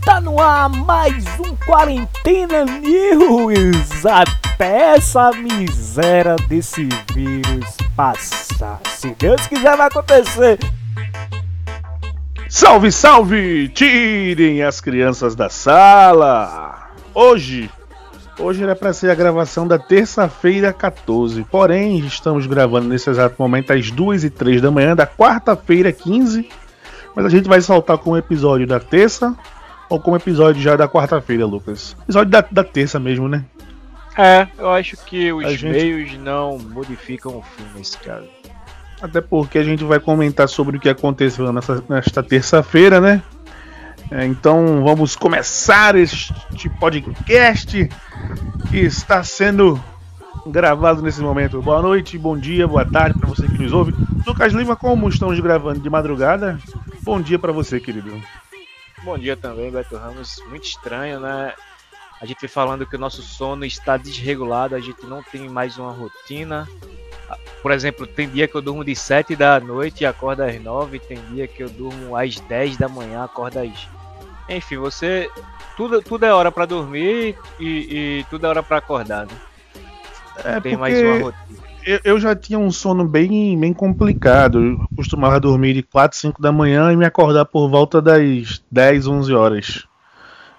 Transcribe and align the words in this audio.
Está 0.00 0.18
no 0.18 0.40
ar 0.40 0.70
mais 0.70 1.26
um 1.38 1.54
Quarentena 1.56 2.64
News 2.64 4.06
até 4.06 4.94
essa 4.94 5.30
miséria 5.32 6.36
desse 6.48 6.88
vírus 7.12 7.76
passar. 7.94 8.80
Se 8.86 9.14
Deus 9.18 9.46
quiser, 9.46 9.76
vai 9.76 9.88
acontecer. 9.88 10.58
Salve, 12.48 12.90
salve! 12.90 13.68
Tirem 13.68 14.62
as 14.62 14.80
crianças 14.80 15.34
da 15.34 15.50
sala! 15.50 16.92
Hoje, 17.12 17.70
hoje 18.38 18.62
era 18.62 18.74
para 18.74 18.94
ser 18.94 19.10
a 19.10 19.14
gravação 19.14 19.68
da 19.68 19.78
terça-feira 19.78 20.72
14, 20.72 21.44
porém 21.44 21.98
estamos 21.98 22.46
gravando 22.46 22.88
nesse 22.88 23.10
exato 23.10 23.36
momento 23.38 23.74
às 23.74 23.90
2 23.90 24.24
e 24.24 24.30
3 24.30 24.62
da 24.62 24.70
manhã 24.70 24.96
da 24.96 25.06
quarta-feira 25.06 25.92
15, 25.92 26.48
mas 27.14 27.26
a 27.26 27.28
gente 27.28 27.46
vai 27.46 27.60
saltar 27.60 27.98
com 27.98 28.12
o 28.12 28.16
episódio 28.16 28.66
da 28.66 28.80
terça 28.80 29.36
ou 29.90 30.00
com 30.00 30.12
o 30.12 30.16
episódio 30.16 30.62
já 30.62 30.76
da 30.76 30.88
quarta-feira, 30.88 31.44
Lucas? 31.44 31.94
Episódio 32.04 32.30
da, 32.30 32.44
da 32.50 32.64
terça 32.64 32.98
mesmo, 32.98 33.28
né? 33.28 33.44
É, 34.16 34.46
eu 34.58 34.70
acho 34.70 34.96
que 35.04 35.32
os 35.32 35.44
gente- 35.52 35.66
meios 35.66 36.16
não 36.18 36.58
modificam 36.58 37.36
o 37.36 37.42
fim 37.42 37.64
nesse 37.76 37.98
caso. 37.98 38.26
Até 39.02 39.20
porque 39.20 39.58
a 39.58 39.62
gente 39.64 39.82
vai 39.84 39.98
comentar 39.98 40.48
sobre 40.48 40.76
o 40.76 40.80
que 40.80 40.88
aconteceu 40.88 41.52
nessa, 41.52 41.82
nesta 41.88 42.22
terça-feira, 42.22 43.00
né? 43.00 43.22
É, 44.10 44.26
então 44.26 44.82
vamos 44.84 45.14
começar 45.16 45.94
este 45.94 46.32
podcast 46.78 47.88
que 48.70 48.76
está 48.78 49.22
sendo 49.22 49.80
gravado 50.46 51.00
nesse 51.02 51.20
momento. 51.20 51.62
Boa 51.62 51.80
noite, 51.80 52.18
bom 52.18 52.36
dia, 52.36 52.66
boa 52.66 52.84
tarde 52.84 53.18
para 53.18 53.28
você 53.28 53.46
que 53.46 53.62
nos 53.62 53.72
ouve. 53.72 53.94
Lucas 54.26 54.52
Lima, 54.52 54.74
como 54.76 55.08
estamos 55.08 55.38
gravando 55.40 55.80
de 55.80 55.88
madrugada? 55.88 56.58
Bom 57.02 57.20
dia 57.20 57.38
para 57.38 57.52
você, 57.52 57.78
querido. 57.80 58.20
Bom 59.02 59.18
dia 59.18 59.36
também, 59.36 59.70
Beto 59.70 59.96
Ramos. 59.96 60.42
Muito 60.48 60.64
estranho, 60.64 61.20
né? 61.20 61.54
A 62.20 62.26
gente 62.26 62.40
vem 62.40 62.50
falando 62.50 62.86
que 62.86 62.96
o 62.96 62.98
nosso 62.98 63.22
sono 63.22 63.64
está 63.64 63.96
desregulado, 63.96 64.74
a 64.74 64.80
gente 64.80 65.06
não 65.06 65.22
tem 65.22 65.48
mais 65.48 65.78
uma 65.78 65.90
rotina. 65.90 66.68
Ah, 67.28 67.38
Por 67.62 67.72
exemplo, 67.72 68.06
tem 68.06 68.28
dia 68.28 68.46
que 68.46 68.54
eu 68.54 68.60
durmo 68.60 68.84
de 68.84 68.94
7 68.94 69.34
da 69.34 69.58
noite 69.58 70.02
e 70.02 70.06
acordo 70.06 70.42
às 70.42 70.60
9, 70.60 70.98
tem 70.98 71.18
dia 71.32 71.48
que 71.48 71.62
eu 71.62 71.70
durmo 71.70 72.14
às 72.14 72.38
10 72.40 72.76
da 72.76 72.88
manhã, 72.88 73.24
acordo 73.24 73.58
às. 73.58 73.88
Enfim, 74.48 74.76
você. 74.76 75.30
Tudo, 75.76 76.02
tudo 76.02 76.26
é 76.26 76.32
hora 76.32 76.52
para 76.52 76.66
dormir 76.66 77.38
e, 77.58 78.18
e 78.20 78.26
tudo 78.28 78.44
é 78.46 78.50
hora 78.50 78.62
para 78.62 78.76
acordar, 78.76 79.26
né? 79.26 79.32
É 80.44 80.60
Tem 80.60 80.76
mais 80.76 81.00
uma 81.00 81.12
porque 81.12 81.24
rotina. 81.24 81.69
Eu, 81.84 82.00
eu 82.04 82.20
já 82.20 82.34
tinha 82.34 82.58
um 82.58 82.70
sono 82.70 83.04
bem, 83.04 83.58
bem 83.58 83.72
complicado. 83.72 84.62
Eu 84.62 84.88
costumava 84.96 85.40
dormir 85.40 85.74
de 85.74 85.82
4, 85.82 86.16
5 86.16 86.40
da 86.40 86.52
manhã 86.52 86.92
e 86.92 86.96
me 86.96 87.04
acordar 87.04 87.44
por 87.44 87.68
volta 87.68 88.00
das 88.00 88.62
10, 88.70 89.06
11 89.06 89.34
horas. 89.34 89.86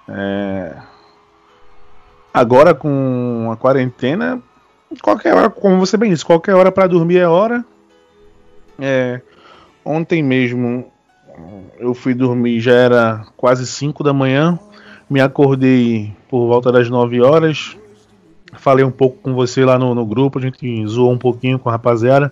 É, 0.07 0.75
Agora 2.33 2.73
com 2.73 3.49
a 3.51 3.57
quarentena, 3.57 4.41
qualquer 5.01 5.35
hora, 5.35 5.49
como 5.49 5.79
você 5.79 5.97
bem 5.97 6.11
disse, 6.11 6.23
qualquer 6.23 6.55
hora 6.55 6.71
para 6.71 6.87
dormir 6.87 7.17
é 7.17 7.27
hora. 7.27 7.65
É, 8.79 9.19
Ontem 9.83 10.21
mesmo 10.21 10.85
eu 11.79 11.93
fui 11.93 12.13
dormir, 12.13 12.59
já 12.59 12.73
era 12.73 13.25
quase 13.35 13.65
5 13.65 14.03
da 14.03 14.13
manhã. 14.13 14.57
Me 15.09 15.19
acordei 15.19 16.15
por 16.29 16.47
volta 16.47 16.71
das 16.71 16.89
9 16.89 17.21
horas. 17.21 17.75
Falei 18.53 18.83
um 18.83 18.91
pouco 18.91 19.17
com 19.21 19.33
você 19.33 19.63
lá 19.63 19.77
no, 19.79 19.95
no 19.95 20.05
grupo, 20.05 20.37
a 20.37 20.41
gente 20.41 20.85
zoou 20.87 21.11
um 21.11 21.17
pouquinho 21.17 21.57
com 21.57 21.69
a 21.69 21.73
rapaziada. 21.73 22.31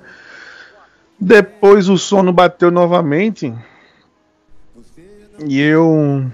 Depois 1.19 1.89
o 1.89 1.97
sono 1.97 2.31
bateu 2.31 2.71
novamente. 2.71 3.53
E 5.45 5.59
eu 5.59 6.29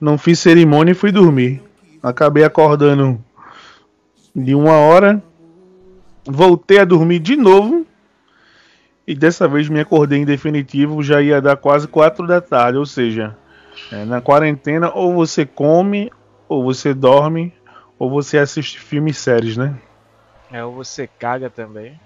não 0.00 0.18
fiz 0.18 0.38
cerimônia 0.38 0.92
e 0.92 0.96
fui 0.96 1.12
dormir. 1.12 1.62
Acabei 2.02 2.44
acordando 2.44 3.22
de 4.34 4.54
uma 4.54 4.74
hora. 4.74 5.22
Voltei 6.24 6.78
a 6.78 6.84
dormir 6.84 7.20
de 7.20 7.36
novo. 7.36 7.86
E 9.06 9.14
dessa 9.14 9.48
vez 9.48 9.68
me 9.68 9.80
acordei 9.80 10.20
em 10.20 10.24
definitivo. 10.24 11.02
Já 11.02 11.20
ia 11.20 11.40
dar 11.40 11.56
quase 11.56 11.86
4 11.88 12.26
da 12.26 12.40
tarde. 12.40 12.78
Ou 12.78 12.86
seja, 12.86 13.36
é, 13.90 14.04
na 14.04 14.20
quarentena 14.20 14.92
ou 14.92 15.14
você 15.14 15.44
come, 15.46 16.10
ou 16.48 16.62
você 16.62 16.92
dorme, 16.94 17.52
ou 18.02 18.10
você 18.10 18.36
assiste 18.36 18.80
filmes 18.80 19.16
e 19.16 19.20
séries, 19.20 19.56
né? 19.56 19.76
É, 20.50 20.64
ou 20.64 20.74
você 20.74 21.06
caga 21.06 21.48
também. 21.48 22.00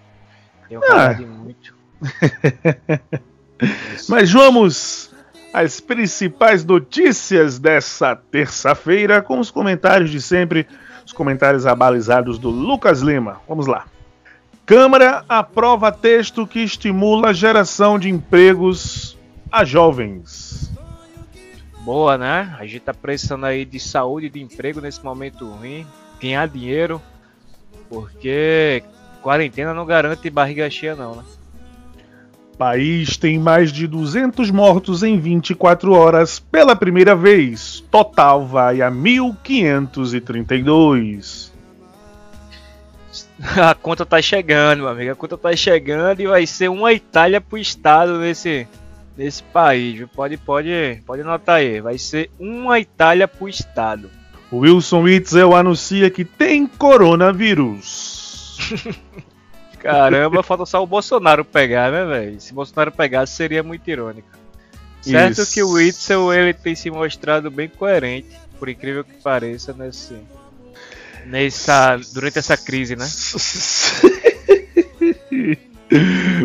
Um 0.71 0.79
Ah. 0.93 1.15
de 1.15 1.25
muito. 1.25 1.75
Mas 4.07 4.31
vamos 4.31 5.11
às 5.55 5.81
principais 5.81 6.67
notícias 6.67 7.59
dessa 7.59 8.15
terça-feira 8.15 9.23
com 9.23 9.41
os 9.41 9.51
comentários 9.51 10.11
de 10.11 10.21
sempre, 10.21 10.67
os 11.03 11.15
comentários 11.15 11.65
abalizados 11.65 12.39
do 12.39 12.51
Lucas 12.51 13.01
Lima. 13.01 13.41
Vamos 13.49 13.67
lá. 13.67 13.87
Câmara 14.67 15.25
aprova 15.27 15.91
texto 15.91 16.47
que 16.47 16.61
estimula 16.61 17.31
a 17.31 17.33
geração 17.33 17.99
de 17.99 18.11
empregos 18.11 19.17
a 19.51 19.65
jovens. 19.65 20.71
Boa, 21.87 22.19
né? 22.19 22.55
A 22.59 22.67
gente 22.67 22.81
tá 22.81 22.93
precisando 22.93 23.47
aí 23.47 23.65
de 23.65 23.79
saúde 23.79 24.27
e 24.27 24.31
de 24.31 24.43
emprego 24.43 24.81
nesse 24.81 25.05
momento 25.05 25.49
ruim. 25.49 25.87
Ganhar 26.21 26.49
dinheiro. 26.49 27.01
Porque 27.89 28.83
quarentena 29.23 29.73
não 29.73 29.87
garante 29.87 30.29
barriga 30.29 30.69
cheia, 30.69 30.97
não, 30.97 31.15
né? 31.15 31.23
País 32.59 33.17
tem 33.17 33.39
mais 33.39 33.71
de 33.71 33.87
200 33.87 34.51
mortos 34.51 35.05
em 35.05 35.21
24 35.21 35.93
horas 35.93 36.41
pela 36.41 36.75
primeira 36.75 37.15
vez. 37.15 37.85
Total 37.89 38.45
vai 38.45 38.83
a 38.83 38.91
1532. 38.91 41.55
A 43.57 43.77
conta 43.77 44.05
tá 44.05 44.21
chegando, 44.21 44.81
meu 44.81 44.89
amigo. 44.89 45.13
A 45.13 45.15
conta 45.15 45.39
tá 45.39 45.55
chegando 45.55 46.21
e 46.21 46.27
vai 46.27 46.49
ser 46.49 46.69
uma 46.69 46.93
Itália 46.93 47.41
pro 47.41 47.57
estado 47.57 48.19
nesse, 48.19 48.67
nesse 49.17 49.43
país. 49.43 49.97
Viu? 49.97 50.09
Pode, 50.09 50.37
pode, 50.37 51.03
pode 51.07 51.23
anotar 51.23 51.57
aí. 51.57 51.81
Vai 51.81 51.99
ser 51.99 52.31
uma 52.39 52.79
Itália 52.79 53.27
pro 53.27 53.49
estado. 53.49 54.11
Wilson 54.53 55.03
Witzel 55.03 55.55
anuncia 55.55 56.11
que 56.11 56.25
tem 56.25 56.67
coronavírus. 56.67 58.59
Caramba, 59.79 60.43
falta 60.43 60.67
só 60.67 60.83
o 60.83 60.87
Bolsonaro 60.87 61.45
pegar, 61.45 61.93
né, 61.93 62.05
velho? 62.05 62.41
Se 62.41 62.53
Bolsonaro 62.53 62.91
pegasse, 62.91 63.35
seria 63.35 63.63
muito 63.63 63.89
irônico. 63.89 64.29
Certo 65.01 65.43
Isso. 65.43 65.55
que 65.55 65.63
o 65.63 65.73
Witzel 65.73 66.33
ele 66.33 66.53
tem 66.53 66.75
se 66.75 66.91
mostrado 66.91 67.51
bem 67.51 67.69
coerente, 67.69 68.37
por 68.59 68.69
incrível 68.69 69.05
que 69.05 69.13
pareça, 69.23 69.73
nesse, 69.73 70.17
nessa, 71.27 72.01
durante 72.13 72.39
essa 72.41 72.57
crise, 72.57 72.97
né? 72.97 73.07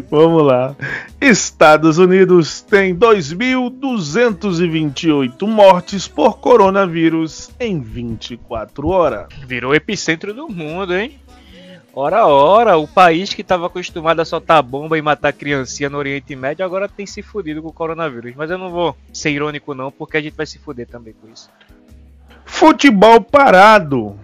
Vamos 0.10 0.44
lá. 0.44 0.76
Estados 1.22 1.98
Unidos 2.00 2.62
tem 2.62 2.96
2.228 2.96 5.48
mortes 5.48 6.08
por 6.08 6.40
coronavírus 6.40 7.52
em 7.60 7.80
24 7.80 8.88
horas. 8.88 9.28
Virou 9.46 9.76
epicentro 9.76 10.34
do 10.34 10.50
mundo, 10.50 10.96
hein? 10.96 11.20
Ora, 11.94 12.26
ora, 12.26 12.76
o 12.76 12.88
país 12.88 13.36
que 13.36 13.42
estava 13.42 13.68
acostumado 13.68 14.20
a 14.20 14.26
soltar 14.26 14.64
bomba 14.64 14.98
e 14.98 15.02
matar 15.02 15.32
criancinha 15.32 15.92
no 15.92 16.00
Oriente 16.00 16.36
Médio 16.36 16.66
agora 16.66 16.90
tem 16.90 17.06
se 17.06 17.22
fudido 17.22 17.62
com 17.62 17.68
o 17.68 17.74
coronavírus. 17.74 18.34
Mas 18.36 18.50
eu 18.50 18.58
não 18.58 18.72
vou 18.72 18.98
ser 19.14 19.30
irônico, 19.30 19.76
não, 19.76 19.92
porque 19.92 20.18
a 20.18 20.22
gente 20.22 20.36
vai 20.36 20.48
se 20.48 20.58
fuder 20.58 20.88
também 20.88 21.14
com 21.14 21.28
isso. 21.32 21.52
Futebol 22.46 23.22
parado. 23.22 24.18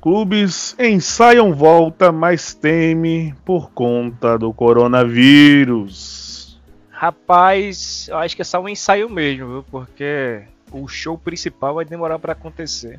Clubes 0.00 0.74
ensaiam 0.78 1.52
volta, 1.52 2.10
mas 2.10 2.54
teme 2.54 3.34
por 3.44 3.70
conta 3.72 4.38
do 4.38 4.52
coronavírus. 4.52 6.58
Rapaz, 6.90 8.08
eu 8.08 8.16
acho 8.18 8.34
que 8.34 8.42
é 8.42 8.44
só 8.44 8.60
um 8.60 8.68
ensaio 8.68 9.10
mesmo, 9.10 9.46
viu? 9.46 9.62
Porque 9.70 10.42
o 10.72 10.88
show 10.88 11.18
principal 11.18 11.74
vai 11.74 11.84
demorar 11.84 12.18
pra 12.18 12.32
acontecer. 12.32 12.98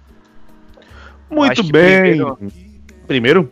Muito 1.30 1.64
bem. 1.64 2.02
primeiro- 2.02 2.38
Primeiro? 3.08 3.52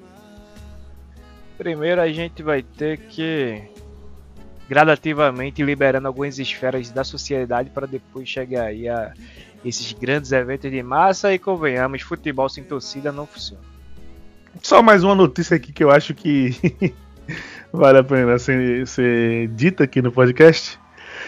Primeiro 1.58 2.02
a 2.02 2.08
gente 2.12 2.44
vai 2.44 2.62
ter 2.62 2.98
que 2.98 3.64
gradativamente 4.70 5.64
liberando 5.64 6.08
algumas 6.08 6.38
esferas 6.40 6.90
da 6.92 7.04
sociedade 7.04 7.70
para 7.72 7.88
depois 7.88 8.30
chegar 8.30 8.66
aí 8.66 8.88
a 8.88 9.12
esses 9.64 9.92
grandes 9.94 10.32
eventos 10.32 10.70
de 10.72 10.82
massa 10.82 11.34
e 11.34 11.40
convenhamos, 11.40 12.02
futebol 12.02 12.48
sem 12.50 12.64
torcida 12.64 13.12
não 13.12 13.26
funciona. 13.26 13.64
Só 14.62 14.82
mais 14.82 15.04
uma 15.04 15.16
notícia 15.16 15.56
aqui 15.56 15.72
que 15.72 15.84
eu 15.84 15.92
acho 15.92 16.14
que 16.14 16.56
vale 17.72 18.00
a 18.00 18.04
pena 18.04 18.40
ser, 18.40 18.88
ser 18.88 19.48
dita 19.50 19.84
aqui 19.84 20.02
no 20.02 20.12
podcast. 20.12 20.80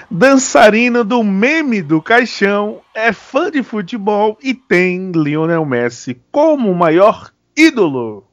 Dançarino 0.10 1.04
do 1.04 1.24
meme 1.24 1.82
do 1.82 2.02
caixão 2.02 2.82
é 2.94 3.14
fã 3.14 3.50
de 3.50 3.64
futebol 3.64 4.38
e 4.42 4.54
tem 4.54 5.12
Lionel 5.12 5.66
Messi 5.66 6.22
como 6.32 6.74
maior 6.74 7.32
ídolo. 7.56 8.28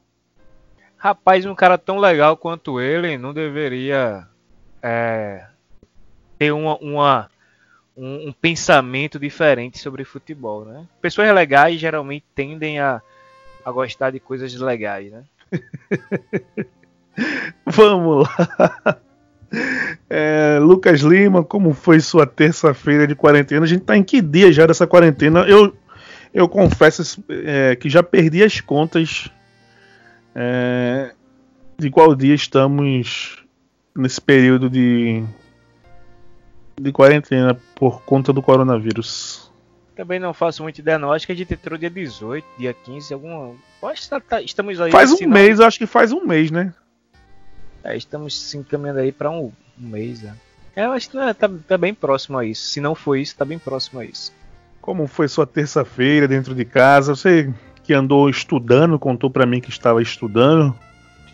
Rapaz, 0.97 1.45
um 1.45 1.55
cara 1.55 1.77
tão 1.77 1.97
legal 1.97 2.35
quanto 2.35 2.81
ele 2.81 3.17
não 3.17 3.33
deveria 3.33 4.27
é, 4.83 5.45
ter 6.37 6.51
uma, 6.51 6.77
uma, 6.77 7.29
um, 7.99 8.29
um, 8.29 8.31
pensamento 8.31 9.19
diferente 9.19 9.77
sobre 9.77 10.05
futebol, 10.05 10.63
né? 10.63 10.85
Pessoas 11.01 11.33
legais 11.33 11.79
geralmente 11.79 12.25
tendem 12.33 12.79
a, 12.79 13.01
a 13.65 13.71
gostar 13.71 14.11
de 14.11 14.19
coisas 14.19 14.53
legais, 14.55 15.11
né? 15.11 15.23
Vamos 17.65 18.25
lá. 18.25 18.97
É, 20.09 20.59
Lucas 20.61 21.01
Lima, 21.01 21.43
como 21.43 21.73
foi 21.73 21.99
sua 21.99 22.25
terça-feira 22.25 23.05
de 23.05 23.15
quarentena? 23.15 23.65
A 23.65 23.67
gente 23.67 23.83
tá 23.83 23.97
em 23.97 24.03
que 24.03 24.21
dia 24.21 24.51
já 24.51 24.65
dessa 24.65 24.87
quarentena? 24.87 25.41
Eu, 25.41 25.75
eu 26.33 26.47
confesso 26.47 27.21
é, 27.29 27.75
que 27.75 27.89
já 27.89 28.01
perdi 28.01 28.43
as 28.43 28.61
contas 28.61 29.29
é, 30.33 31.11
de 31.77 31.89
qual 31.89 32.15
dia 32.15 32.35
estamos 32.35 33.43
nesse 33.95 34.21
período 34.21 34.69
de, 34.69 35.23
de 36.79 36.91
quarentena 36.91 37.59
por 37.75 38.01
conta 38.01 38.31
do 38.33 38.41
coronavírus. 38.41 39.51
Também 39.95 40.19
não 40.19 40.33
faço 40.33 40.63
muita 40.63 40.79
ideia, 40.79 40.97
não. 40.97 41.11
Acho 41.11 41.25
que 41.25 41.33
a 41.33 41.35
gente 41.35 41.53
entrou 41.53 41.77
dia 41.77 41.89
18, 41.89 42.45
dia 42.57 42.73
15, 42.73 43.13
alguma. 43.13 43.53
Acho 43.83 44.03
que 44.03 44.09
tá, 44.09 44.19
tá, 44.21 44.41
estamos 44.41 44.79
aí. 44.79 44.91
Faz 44.91 45.11
um 45.11 45.27
mês, 45.27 45.59
acho 45.59 45.77
que 45.77 45.85
faz 45.85 46.11
um 46.13 46.25
mês, 46.25 46.49
né? 46.51 46.73
É, 47.83 47.97
estamos 47.97 48.39
se 48.39 48.57
encaminhando 48.57 48.99
aí 48.99 49.11
para 49.11 49.29
um, 49.29 49.51
um, 49.77 49.87
mês. 49.87 50.21
Né? 50.21 50.33
É, 50.75 50.85
eu 50.85 50.91
acho 50.91 51.09
que 51.09 51.17
é, 51.17 51.33
tá, 51.33 51.49
tá, 51.67 51.77
bem 51.77 51.93
próximo 51.93 52.37
a 52.37 52.45
isso. 52.45 52.67
Se 52.67 52.79
não 52.79 52.95
foi 52.95 53.21
isso, 53.21 53.35
tá 53.35 53.43
bem 53.43 53.59
próximo 53.59 53.99
a 53.99 54.05
isso. 54.05 54.33
Como 54.81 55.05
foi 55.07 55.27
sua 55.27 55.45
terça-feira 55.45 56.27
dentro 56.27 56.55
de 56.55 56.63
casa? 56.63 57.15
Você 57.15 57.53
que 57.83 57.93
andou 57.93 58.29
estudando, 58.29 58.97
contou 58.97 59.29
para 59.29 59.45
mim 59.45 59.59
que 59.59 59.69
estava 59.69 60.01
estudando. 60.01 60.73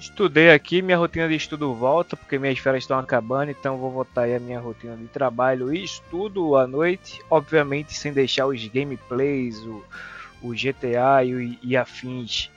Estudei 0.05 0.51
aqui, 0.51 0.83
minha 0.83 0.99
rotina 0.99 1.27
de 1.27 1.35
estudo 1.35 1.73
volta, 1.73 2.15
porque 2.15 2.37
minhas 2.37 2.59
férias 2.59 2.83
estão 2.83 2.99
acabando, 2.99 3.49
então 3.49 3.75
vou 3.77 3.89
voltar 3.89 4.21
aí 4.21 4.35
a 4.35 4.39
minha 4.39 4.59
rotina 4.59 4.95
de 4.95 5.07
trabalho 5.07 5.73
e 5.73 5.83
estudo 5.83 6.55
à 6.55 6.67
noite, 6.67 7.19
obviamente 7.27 7.91
sem 7.91 8.13
deixar 8.13 8.45
os 8.45 8.67
gameplays, 8.67 9.57
o, 9.61 9.83
o 10.43 10.49
GTA 10.51 11.23
e, 11.23 11.57
e 11.61 11.75
afins 11.75 12.51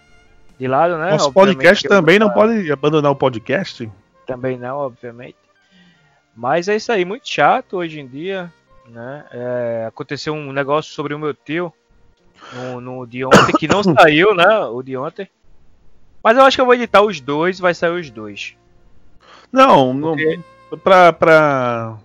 de 0.61 0.69
lado, 0.69 0.99
né? 0.99 1.13
Nosso 1.13 1.33
podcast 1.33 1.89
também 1.89 2.19
não 2.19 2.31
pode 2.31 2.71
abandonar 2.71 3.11
o 3.11 3.17
podcast? 3.17 3.91
Também 4.27 4.59
não, 4.59 4.77
obviamente. 4.77 5.39
Mas 6.37 6.69
é 6.69 6.77
isso 6.77 6.93
aí, 6.93 7.03
muito 7.03 7.27
chato 7.27 7.79
hoje 7.79 7.99
em 7.99 8.07
dia, 8.07 8.53
né? 8.87 9.25
É, 9.33 9.85
aconteceu 9.89 10.35
um 10.35 10.53
negócio 10.53 10.93
sobre 10.93 11.15
o 11.15 11.19
meu 11.19 11.33
tio 11.33 11.73
no, 12.53 12.81
no 12.81 13.07
de 13.07 13.25
ontem, 13.25 13.57
que 13.59 13.67
não 13.67 13.83
saiu, 13.97 14.35
né? 14.35 14.59
O 14.67 14.83
de 14.83 14.99
ontem. 14.99 15.27
Mas 16.29 16.37
eu 16.37 16.45
acho 16.45 16.59
que 16.59 16.61
eu 16.61 16.67
vou 16.67 16.75
editar 16.75 17.01
os 17.01 17.23
dois, 17.23 17.59
vai 17.59 17.73
sair 17.73 17.99
os 17.99 18.11
dois. 18.11 18.55
Não, 19.51 19.99
Porque... 19.99 20.39
não 20.71 20.79
pra, 20.79 21.11
pra, 21.11 21.97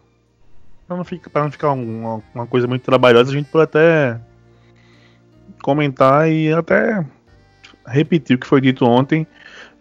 pra, 0.88 0.96
não 0.96 1.04
ficar, 1.04 1.30
pra 1.30 1.44
não 1.44 1.52
ficar 1.52 1.72
uma, 1.74 2.24
uma 2.34 2.48
coisa 2.48 2.66
muito 2.66 2.84
trabalhosa, 2.84 3.31
a 3.31 3.34
gente 3.34 3.50
pode 3.50 3.66
até 3.66 4.18
comentar 5.62 6.31
e 6.31 6.54
até 6.54 7.06
repetir 7.86 8.38
o 8.38 8.40
que 8.40 8.48
foi 8.48 8.62
dito 8.62 8.86
ontem. 8.86 9.28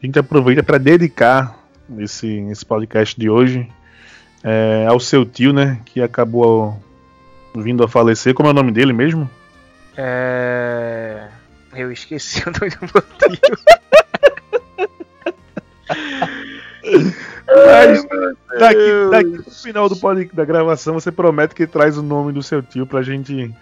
A 0.02 0.04
gente 0.04 0.18
aproveita 0.18 0.64
para 0.64 0.76
dedicar 0.76 1.56
esse, 1.98 2.40
esse 2.50 2.66
podcast 2.66 3.16
de 3.16 3.30
hoje 3.30 3.70
é, 4.42 4.86
ao 4.88 4.98
seu 4.98 5.24
tio, 5.24 5.52
né? 5.52 5.80
Que 5.84 6.02
acabou 6.02 6.76
vindo 7.54 7.84
a 7.84 7.88
falecer. 7.88 8.34
Como 8.34 8.48
é 8.48 8.50
o 8.50 8.56
nome 8.56 8.72
dele 8.72 8.92
mesmo? 8.92 9.30
É. 9.96 11.28
Eu 11.72 11.92
esqueci 11.92 12.42
o 12.42 12.50
nome 12.50 12.70
do 12.70 12.80
meu 12.92 13.38
tio. 13.38 13.56
Mas 17.66 18.04
daqui, 18.58 19.10
daqui 19.10 19.30
no 19.30 19.50
final 19.50 19.88
do 19.88 19.96
podcast, 19.96 20.36
da 20.36 20.44
gravação 20.44 20.94
você 20.94 21.10
promete 21.12 21.54
que 21.54 21.66
traz 21.66 21.96
o 21.96 22.02
nome 22.02 22.32
do 22.32 22.42
seu 22.42 22.62
tio 22.62 22.86
pra 22.86 23.02
gente 23.02 23.52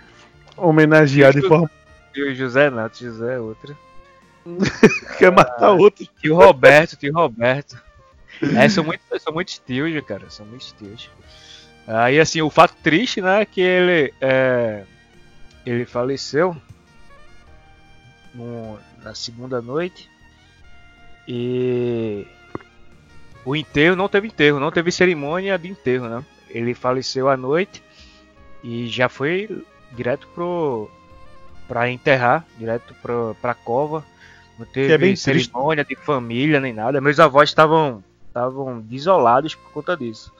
homenagear 0.56 1.32
de 1.32 1.47
forma. 1.47 1.71
Tio 2.12 2.35
José 2.35 2.71
não, 2.71 2.88
tio 2.88 3.11
José 3.12 3.35
é 3.37 3.38
outro. 3.38 3.77
Quer 5.19 5.31
matar 5.31 5.67
ah, 5.67 5.73
outro? 5.73 6.06
Tio 6.21 6.35
Roberto, 6.35 6.97
tio 6.97 7.12
Roberto. 7.12 7.81
É, 8.56 8.69
são 8.69 8.85
muito, 8.85 9.03
são 9.19 9.32
muitos 9.32 9.59
tios, 9.59 10.05
cara. 10.05 10.31
São 10.31 10.47
muitos 10.47 10.73
tios. 10.73 11.11
Aí 11.87 12.21
assim, 12.21 12.41
o 12.41 12.50
fato 12.50 12.75
triste, 12.82 13.21
né, 13.21 13.43
é 13.43 13.44
que 13.44 13.61
ele 13.61 14.15
é, 14.21 14.85
ele 15.67 15.85
faleceu 15.85 16.56
no, 18.35 18.79
na 19.03 19.15
segunda 19.15 19.61
noite 19.61 20.09
e 21.27 22.27
o 23.44 23.56
enterro 23.56 23.96
não 23.96 24.08
teve 24.08 24.26
enterro, 24.26 24.60
não 24.60 24.70
teve 24.70 24.92
cerimônia 24.92 25.58
de 25.58 25.69
enterro, 25.69 26.08
né? 26.08 26.25
Ele 26.48 26.75
faleceu 26.75 27.28
à 27.28 27.37
noite 27.37 27.82
e 28.62 28.87
já 28.87 29.08
foi 29.08 29.64
direto 29.92 30.26
pro 30.34 30.90
para 31.66 31.88
enterrar, 31.88 32.44
direto 32.58 32.94
pro, 33.00 33.37
pra 33.40 33.54
cova. 33.54 34.04
Não 34.58 34.66
teve 34.66 35.12
é 35.12 35.16
cerimônia 35.16 35.84
triste. 35.84 36.00
de 36.00 36.06
família 36.06 36.60
nem 36.60 36.72
nada. 36.72 37.00
Meus 37.00 37.20
avós 37.20 37.48
estavam 37.48 38.02
estavam 38.26 38.81
desolados 38.81 39.54
por 39.54 39.72
conta 39.72 39.96
disso. 39.96 40.32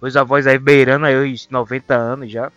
Meus 0.00 0.16
avós 0.16 0.46
aí 0.46 0.58
beirando 0.58 1.06
aí 1.06 1.32
os 1.32 1.48
90 1.48 1.94
anos 1.94 2.30
já. 2.30 2.52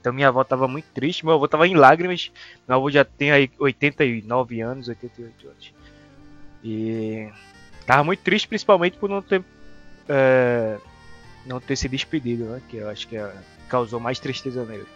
Então 0.00 0.12
minha 0.12 0.28
avó 0.28 0.42
tava 0.42 0.66
muito 0.66 0.86
triste, 0.94 1.24
meu 1.24 1.34
avô 1.34 1.46
tava 1.46 1.68
em 1.68 1.74
lágrimas. 1.74 2.32
Meu 2.66 2.78
avô 2.78 2.90
já 2.90 3.04
tem 3.04 3.30
aí 3.30 3.50
89 3.58 4.60
anos, 4.60 4.88
88 4.88 5.46
anos. 5.46 5.72
E 6.64 7.28
tava 7.88 8.04
muito 8.04 8.20
triste, 8.20 8.46
principalmente 8.46 8.98
por 8.98 9.08
não 9.08 9.22
ter 9.22 9.42
é, 10.06 10.76
não 11.46 11.58
ter 11.58 11.74
se 11.74 11.88
despedido, 11.88 12.44
né? 12.44 12.60
Que 12.68 12.76
eu 12.76 12.90
acho 12.90 13.08
que 13.08 13.16
é, 13.16 13.32
causou 13.66 13.98
mais 13.98 14.18
tristeza 14.18 14.62
nele. 14.66 14.86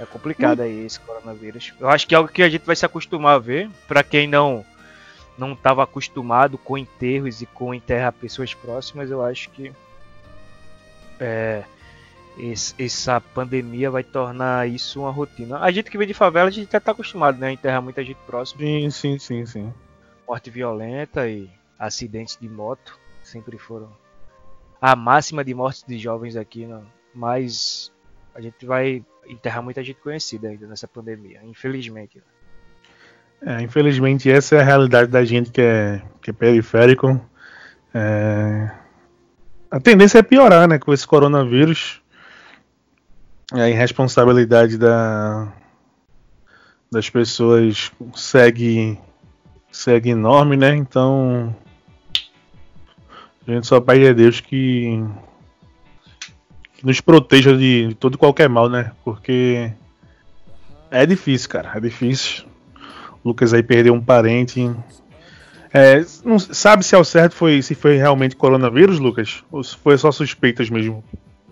É 0.00 0.04
complicado 0.04 0.62
aí 0.62 0.84
esse 0.84 0.98
coronavírus. 0.98 1.72
Eu 1.78 1.88
acho 1.88 2.08
que 2.08 2.14
é 2.14 2.18
algo 2.18 2.30
que 2.30 2.42
a 2.42 2.48
gente 2.48 2.66
vai 2.66 2.74
se 2.74 2.84
acostumar 2.84 3.36
a 3.36 3.38
ver. 3.38 3.70
Para 3.86 4.02
quem 4.02 4.26
não 4.26 4.66
não 5.38 5.52
estava 5.52 5.82
acostumado 5.84 6.58
com 6.58 6.76
enterros 6.76 7.40
e 7.40 7.46
com 7.46 7.72
enterrar 7.72 8.12
pessoas 8.12 8.52
próximas, 8.52 9.10
eu 9.10 9.24
acho 9.24 9.48
que 9.50 9.72
é, 11.18 11.62
esse, 12.36 12.74
essa 12.78 13.20
pandemia 13.20 13.90
vai 13.90 14.02
tornar 14.02 14.68
isso 14.68 15.00
uma 15.00 15.10
rotina. 15.10 15.60
A 15.60 15.70
gente 15.70 15.88
que 15.88 15.96
vem 15.96 16.06
de 16.06 16.14
favela, 16.14 16.48
a 16.48 16.52
gente 16.52 16.70
já 16.72 16.78
está 16.78 16.90
acostumado, 16.90 17.38
né? 17.38 17.48
A 17.48 17.52
enterrar 17.52 17.80
muita 17.80 18.02
gente 18.02 18.18
próxima. 18.26 18.60
Sim, 18.60 18.90
sim, 18.90 19.18
sim, 19.18 19.46
sim 19.46 19.72
morte 20.30 20.48
violenta 20.48 21.28
e 21.28 21.50
acidentes 21.80 22.36
de 22.38 22.48
moto 22.48 23.00
sempre 23.22 23.56
foram 23.56 23.90
a 24.80 24.94
máxima 24.94 25.42
de 25.42 25.54
mortes 25.54 25.84
de 25.86 25.98
jovens 25.98 26.36
aqui, 26.36 26.66
não. 26.66 26.82
mas 27.14 27.90
a 28.34 28.40
gente 28.40 28.64
vai 28.64 29.04
enterrar 29.26 29.62
muita 29.62 29.82
gente 29.82 30.00
conhecida 30.00 30.48
ainda 30.48 30.66
nessa 30.66 30.86
pandemia, 30.86 31.40
infelizmente. 31.44 32.22
É, 33.42 33.62
infelizmente 33.62 34.30
essa 34.30 34.56
é 34.56 34.60
a 34.60 34.64
realidade 34.64 35.10
da 35.10 35.24
gente 35.24 35.50
que 35.50 35.60
é, 35.60 36.02
que 36.20 36.30
é 36.30 36.32
periférico. 36.32 37.20
É... 37.94 38.70
A 39.70 39.80
tendência 39.80 40.18
é 40.18 40.22
piorar, 40.22 40.68
né, 40.68 40.78
com 40.78 40.92
esse 40.92 41.06
coronavírus. 41.06 42.02
A 43.52 43.68
irresponsabilidade 43.68 44.78
da, 44.78 45.52
das 46.90 47.08
pessoas 47.08 47.92
segue 48.14 48.98
segue 49.70 50.10
enorme, 50.10 50.56
né? 50.56 50.74
Então 50.74 51.54
gente 53.54 53.66
só 53.66 53.80
pede 53.80 54.08
a 54.08 54.12
Deus 54.12 54.40
que, 54.40 55.02
que 56.74 56.86
nos 56.86 57.00
proteja 57.00 57.56
de, 57.56 57.88
de 57.88 57.94
todo 57.94 58.14
e 58.14 58.18
qualquer 58.18 58.48
mal, 58.48 58.68
né? 58.68 58.92
Porque 59.04 59.72
é 60.90 61.06
difícil, 61.06 61.48
cara, 61.48 61.72
é 61.74 61.80
difícil. 61.80 62.44
O 63.22 63.28
Lucas 63.28 63.52
aí 63.54 63.62
perdeu 63.62 63.94
um 63.94 64.00
parente. 64.00 64.70
É, 65.72 66.04
não 66.24 66.38
sabe 66.38 66.84
se 66.84 66.96
ao 66.96 67.04
certo 67.04 67.34
foi 67.34 67.62
se 67.62 67.74
foi 67.74 67.96
realmente 67.96 68.34
coronavírus, 68.34 68.98
Lucas? 68.98 69.44
Ou 69.52 69.62
se 69.62 69.76
foi 69.76 69.96
só 69.96 70.10
suspeitas 70.10 70.68
mesmo? 70.68 71.04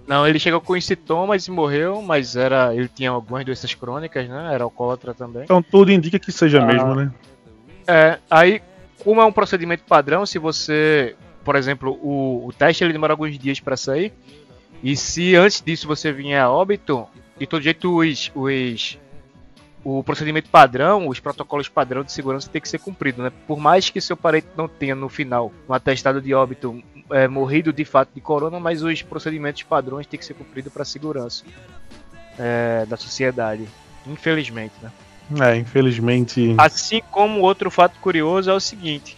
Não, 0.08 0.26
ele 0.26 0.38
chegou 0.38 0.60
com 0.60 0.80
sintomas 0.80 1.46
e 1.46 1.50
morreu, 1.50 2.00
mas 2.00 2.34
era 2.34 2.74
ele 2.74 2.88
tinha 2.88 3.10
algumas 3.10 3.44
doenças 3.44 3.74
crônicas, 3.74 4.26
né? 4.26 4.54
Era 4.54 4.64
alcoólatra 4.64 5.12
também. 5.12 5.44
Então 5.44 5.62
tudo 5.62 5.92
indica 5.92 6.18
que 6.18 6.32
seja 6.32 6.62
ah, 6.62 6.66
mesmo, 6.66 6.94
né? 6.94 7.12
É, 7.86 8.18
aí, 8.30 8.60
como 9.04 9.20
é 9.20 9.24
um 9.24 9.32
procedimento 9.32 9.84
padrão, 9.84 10.26
se 10.26 10.38
você, 10.38 11.14
por 11.48 11.56
exemplo, 11.56 11.98
o, 12.02 12.46
o 12.46 12.52
teste 12.52 12.84
ele 12.84 12.92
demora 12.92 13.14
alguns 13.14 13.38
dias 13.38 13.58
para 13.58 13.74
sair, 13.74 14.12
e 14.82 14.94
se 14.94 15.34
antes 15.34 15.62
disso 15.62 15.88
você 15.88 16.12
vier 16.12 16.38
a 16.38 16.50
óbito, 16.50 17.06
de 17.38 17.46
todo 17.46 17.62
jeito 17.62 17.96
os, 17.96 18.30
os 18.34 18.98
o 19.82 20.04
procedimento 20.04 20.50
padrão, 20.50 21.08
os 21.08 21.18
protocolos 21.18 21.66
padrão 21.66 22.04
de 22.04 22.12
segurança 22.12 22.50
tem 22.50 22.60
que 22.60 22.68
ser 22.68 22.78
cumprido, 22.78 23.22
né? 23.22 23.32
Por 23.46 23.58
mais 23.58 23.88
que 23.88 23.98
seu 23.98 24.14
parente 24.14 24.48
não 24.58 24.68
tenha 24.68 24.94
no 24.94 25.08
final 25.08 25.50
um 25.66 25.72
atestado 25.72 26.20
de 26.20 26.34
óbito 26.34 26.84
é, 27.10 27.26
morrido 27.26 27.72
de 27.72 27.86
fato 27.86 28.10
de 28.14 28.20
corona, 28.20 28.60
mas 28.60 28.82
os 28.82 29.00
procedimentos 29.00 29.62
padrões 29.62 30.06
têm 30.06 30.20
que 30.20 30.26
ser 30.26 30.34
cumpridos 30.34 30.70
para 30.70 30.84
segurança 30.84 31.46
é, 32.38 32.84
da 32.84 32.98
sociedade, 32.98 33.66
infelizmente, 34.06 34.74
né? 34.82 34.92
É, 35.40 35.56
infelizmente. 35.56 36.54
Assim 36.58 37.00
como 37.10 37.40
outro 37.40 37.70
fato 37.70 37.98
curioso 38.00 38.50
é 38.50 38.52
o 38.52 38.60
seguinte: 38.60 39.16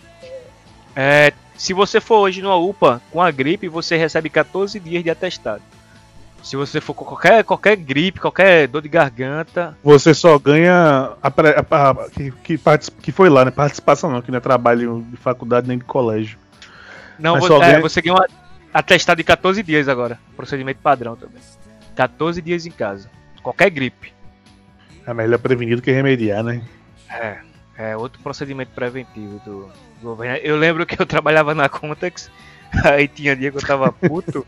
é, 0.94 1.32
se 1.60 1.74
você 1.74 2.00
for 2.00 2.20
hoje 2.20 2.40
numa 2.40 2.56
UPA 2.56 3.02
com 3.10 3.20
a 3.20 3.30
gripe, 3.30 3.68
você 3.68 3.94
recebe 3.94 4.30
14 4.30 4.80
dias 4.80 5.04
de 5.04 5.10
atestado. 5.10 5.62
Se 6.42 6.56
você 6.56 6.80
for 6.80 6.94
com 6.94 7.04
qualquer, 7.04 7.44
qualquer 7.44 7.76
gripe, 7.76 8.18
qualquer 8.18 8.66
dor 8.66 8.80
de 8.80 8.88
garganta. 8.88 9.76
Você 9.84 10.14
só 10.14 10.38
ganha 10.38 11.12
a, 11.22 11.28
a, 11.28 11.90
a, 11.90 12.08
que, 12.08 12.30
que, 12.30 12.58
que, 13.02 13.12
foi 13.12 13.28
lá, 13.28 13.44
né? 13.44 13.50
Participação 13.50 14.10
não, 14.10 14.22
que 14.22 14.30
não 14.30 14.38
é 14.38 14.40
trabalho 14.40 15.04
de 15.10 15.18
faculdade 15.18 15.68
nem 15.68 15.76
de 15.76 15.84
colégio. 15.84 16.38
Não, 17.18 17.38
você, 17.38 17.52
é, 17.52 17.58
ganha... 17.58 17.80
você 17.82 18.00
ganha 18.00 18.14
um 18.14 18.24
atestado 18.72 19.18
de 19.18 19.24
14 19.24 19.62
dias 19.62 19.86
agora. 19.86 20.18
Procedimento 20.34 20.80
padrão 20.80 21.14
também. 21.14 21.42
14 21.94 22.40
dias 22.40 22.64
em 22.64 22.70
casa. 22.70 23.10
Qualquer 23.42 23.68
gripe. 23.68 24.14
É 25.06 25.12
melhor 25.12 25.38
prevenir 25.38 25.76
do 25.76 25.82
que 25.82 25.92
remediar, 25.92 26.42
né? 26.42 26.62
É, 27.10 27.40
é 27.80 27.96
outro 27.96 28.20
procedimento 28.20 28.72
preventivo 28.74 29.40
do, 29.42 29.72
governo. 30.02 30.36
Eu 30.36 30.56
lembro 30.56 30.84
que 30.84 31.00
eu 31.00 31.06
trabalhava 31.06 31.54
na 31.54 31.66
Contex, 31.66 32.30
aí 32.84 33.08
tinha 33.08 33.34
dia 33.34 33.50
que 33.50 33.56
eu 33.56 33.66
tava 33.66 33.90
puto. 33.90 34.46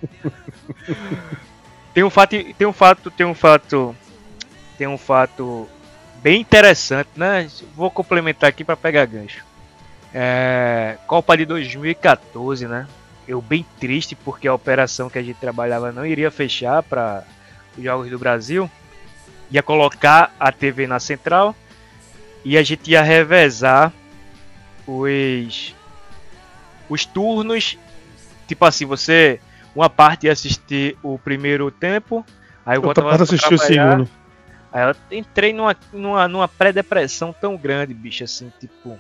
tem 1.95 2.05
um 2.05 2.11
fato, 2.11 2.37
tem 2.55 2.67
um 2.67 2.73
fato, 2.73 3.11
tem 3.11 3.27
um 3.27 3.35
fato, 3.35 3.97
tem 4.77 4.87
um 4.87 4.99
fato 4.99 5.67
bem 6.23 6.43
interessante, 6.43 7.09
né? 7.17 7.49
Vou 7.75 7.91
complementar 7.91 8.51
aqui 8.51 8.65
para 8.65 8.77
pegar 8.77 9.07
gancho. 9.07 9.43
É, 10.13 10.99
Copa 11.07 11.35
de 11.35 11.47
2014, 11.47 12.69
né? 12.69 12.87
Eu 13.27 13.41
bem 13.41 13.65
triste 13.81 14.15
porque 14.15 14.47
a 14.47 14.55
operação 14.55 15.09
que 15.09 15.19
a 15.19 15.23
gente 15.23 15.39
trabalhava 15.39 15.91
não 15.91 16.05
iria 16.05 16.31
fechar 16.31 16.83
para 16.83 17.25
os 17.79 17.83
Jogos 17.83 18.11
do 18.11 18.19
Brasil. 18.19 18.71
Ia 19.51 19.63
colocar 19.63 20.35
a 20.39 20.53
TV 20.53 20.87
na 20.87 21.01
central 21.01 21.55
e 22.45 22.59
a 22.59 22.63
gente 22.63 22.91
ia 22.91 23.03
revezar 23.03 23.93
os 24.87 25.75
os 26.89 27.07
turnos. 27.07 27.79
Tipo 28.47 28.65
assim, 28.65 28.85
você 28.85 29.41
uma 29.75 29.89
parte 29.89 30.27
ia 30.27 30.33
assistir 30.33 30.97
o 31.03 31.19
primeiro 31.19 31.71
tempo, 31.71 32.25
aí 32.65 32.79
o 32.79 32.87
outra 32.87 33.05
parte 33.05 33.23
assistir 33.23 33.55
o 33.55 33.59
segundo. 33.59 34.09
Aí 34.73 34.89
eu 34.89 35.19
entrei 35.19 35.53
numa, 35.53 35.77
numa, 35.93 36.29
numa 36.29 36.49
pré-depressão 36.49 37.35
tão 37.39 37.57
grande, 37.57 37.93
bicho, 37.93 38.25
assim, 38.25 38.51
tipo. 38.59 38.99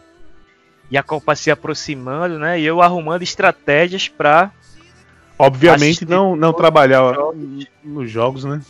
E 0.90 0.98
a 0.98 1.02
Copa 1.02 1.34
se 1.34 1.50
aproximando, 1.50 2.38
né? 2.38 2.60
E 2.60 2.64
eu 2.64 2.82
arrumando 2.82 3.22
estratégias 3.22 4.08
pra. 4.08 4.50
Obviamente 5.38 6.04
não, 6.04 6.36
não 6.36 6.52
trabalhar 6.52 7.14
nos 7.82 8.10
jogos, 8.10 8.44
né? 8.44 8.60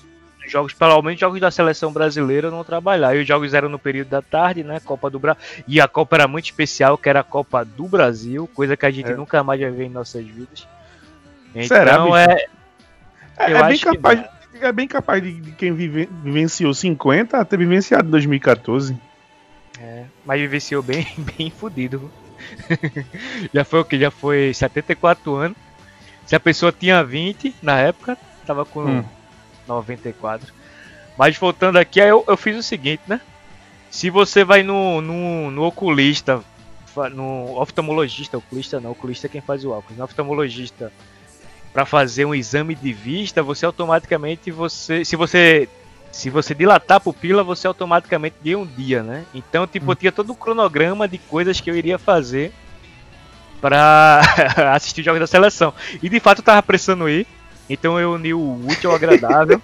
Jogos, 0.53 0.75
pelo 0.75 1.01
menos 1.03 1.19
jogos 1.19 1.41
da 1.41 1.51
seleção 1.51 1.93
brasileira, 1.93 2.51
não 2.51 2.63
trabalhar. 2.63 3.17
E 3.17 3.23
os 3.23 3.27
jogos 3.27 3.55
eram 3.55 3.69
no 3.69 3.79
período 3.79 4.09
da 4.09 4.23
tarde, 4.23 4.63
né? 4.63 4.79
Copa 4.81 5.09
do 5.11 5.19
Brasil. 5.19 5.43
E 5.67 5.81
a 5.81 5.89
Copa 5.89 6.17
era 6.17 6.29
muito 6.29 6.45
especial, 6.45 6.99
que 6.99 7.09
era 7.09 7.21
a 7.21 7.25
Copa 7.25 7.65
do 7.65 7.89
Brasil, 7.89 8.49
coisa 8.55 8.77
que 8.77 8.87
a 8.87 8.91
gente 8.91 9.11
é. 9.11 9.17
nunca 9.17 9.43
mais 9.43 9.61
vai 9.61 9.71
ver 9.71 9.85
em 9.85 9.89
nossas 9.89 10.25
vidas. 10.25 10.69
Então 11.55 11.65
Será, 11.65 11.97
é. 12.21 12.47
É, 13.39 13.53
é, 13.53 13.67
bem 13.67 13.79
capaz, 13.79 14.25
é 14.61 14.73
bem 14.73 14.87
capaz 14.87 15.23
de, 15.23 15.33
de 15.33 15.53
quem 15.53 15.73
vive, 15.73 16.09
vivenciou 16.23 16.73
50 16.73 17.45
ter 17.47 17.57
vivenciado 17.57 18.11
2014. 18.11 18.97
É, 19.81 20.05
mas 20.25 20.41
vivenciou 20.41 20.83
bem, 20.83 21.07
bem 21.37 21.51
fudido. 21.51 22.11
já 23.53 23.65
foi 23.65 23.81
o 23.81 23.85
que? 23.85 23.99
Já 23.99 24.11
foi 24.11 24.53
74 24.53 25.35
anos. 25.35 25.57
Se 26.27 26.37
a 26.37 26.41
pessoa 26.41 26.71
tinha 26.71 27.03
20 27.03 27.55
na 27.63 27.79
época, 27.79 28.17
tava 28.47 28.65
com. 28.65 28.85
Hum 28.85 29.22
94. 29.67 30.53
Mas 31.17 31.37
voltando 31.37 31.79
aqui, 31.79 32.01
eu, 32.01 32.25
eu 32.27 32.37
fiz 32.37 32.57
o 32.57 32.63
seguinte, 32.63 33.03
né? 33.07 33.21
Se 33.91 34.09
você 34.09 34.45
vai 34.45 34.63
no, 34.63 35.01
no, 35.01 35.51
no 35.51 35.65
oculista, 35.65 36.43
no 37.15 37.61
oftalmologista, 37.61 38.39
oculista 38.39 38.81
não, 38.81 38.93
oculista 38.93 39.27
é 39.27 39.31
quem 39.31 39.41
faz 39.41 39.65
o 39.65 39.71
óculos, 39.71 39.99
no 39.99 40.05
oftalmologista, 40.05 40.93
para 41.73 41.85
fazer 41.85 42.25
um 42.25 42.35
exame 42.35 42.75
de 42.75 42.93
vista, 42.93 43.43
você 43.43 43.67
automaticamente, 43.67 44.51
você, 44.51 45.05
se 45.05 45.17
você 45.17 45.69
se 46.13 46.29
você 46.29 46.55
dilatar 46.55 46.99
a 46.99 47.01
pupila, 47.01 47.43
você 47.43 47.67
automaticamente 47.67 48.37
ganha 48.45 48.59
um 48.59 48.67
dia, 48.67 49.03
né? 49.03 49.25
Então, 49.33 49.67
tipo, 49.67 49.87
eu 49.87 49.93
hum. 49.93 49.95
tinha 49.95 50.13
todo 50.13 50.29
o 50.29 50.33
um 50.33 50.37
cronograma 50.37 51.09
de 51.09 51.17
coisas 51.17 51.59
que 51.59 51.71
eu 51.71 51.75
iria 51.75 51.99
fazer 51.99 52.53
para 53.63 54.21
assistir 54.75 55.03
jogos 55.03 55.21
da 55.21 55.27
seleção. 55.27 55.73
E 56.03 56.09
de 56.11 56.21
fato 56.21 56.41
eu 56.41 56.45
tava 56.45 56.63
precisando 56.63 57.09
ir. 57.09 57.27
Então 57.69 57.99
eu 57.99 58.13
uni 58.13 58.35
o 58.35 58.67
útil 58.67 58.91
ao 58.91 58.97
agradável. 58.97 59.61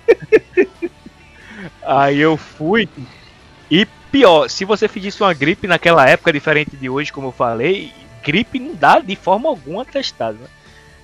Aí 1.83 2.19
eu 2.19 2.37
fui. 2.37 2.89
E 3.71 3.87
pior, 4.11 4.49
se 4.49 4.65
você 4.65 4.89
fizesse 4.89 5.23
uma 5.23 5.35
gripe 5.35 5.67
naquela 5.67 6.09
época, 6.09 6.33
diferente 6.33 6.77
de 6.77 6.89
hoje, 6.89 7.13
como 7.13 7.29
eu 7.29 7.33
falei, 7.33 7.93
gripe 8.23 8.59
não 8.59 8.75
dá 8.75 9.01
de 9.01 9.17
forma 9.17 9.49
alguma 9.49 9.83
atestado. 9.83 10.39
Né? 10.39 10.49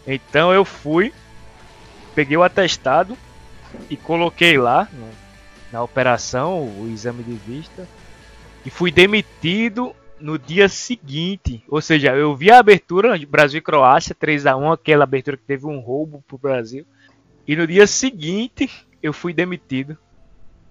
Então 0.06 0.52
eu 0.52 0.64
fui, 0.64 1.12
peguei 2.14 2.36
o 2.36 2.42
atestado 2.42 3.16
e 3.90 3.96
coloquei 3.96 4.58
lá 4.58 4.88
no, 4.92 5.08
na 5.72 5.82
operação 5.82 6.62
o 6.62 6.88
exame 6.92 7.22
de 7.22 7.34
vista 7.34 7.88
e 8.64 8.70
fui 8.70 8.90
demitido 8.90 9.94
no 10.20 10.38
dia 10.38 10.68
seguinte. 10.68 11.62
Ou 11.68 11.80
seja, 11.80 12.14
eu 12.14 12.34
vi 12.34 12.50
a 12.50 12.58
abertura 12.58 13.18
Brasil 13.26 13.58
e 13.58 13.62
Croácia 13.62 14.14
3 14.14 14.46
a 14.46 14.56
1 14.56 14.72
aquela 14.72 15.04
abertura 15.04 15.36
que 15.36 15.44
teve 15.44 15.66
um 15.66 15.80
roubo 15.80 16.22
pro 16.26 16.38
Brasil. 16.38 16.86
E 17.46 17.54
no 17.56 17.66
dia 17.66 17.86
seguinte 17.86 18.70
eu 19.02 19.12
fui 19.12 19.32
demitido 19.32 19.98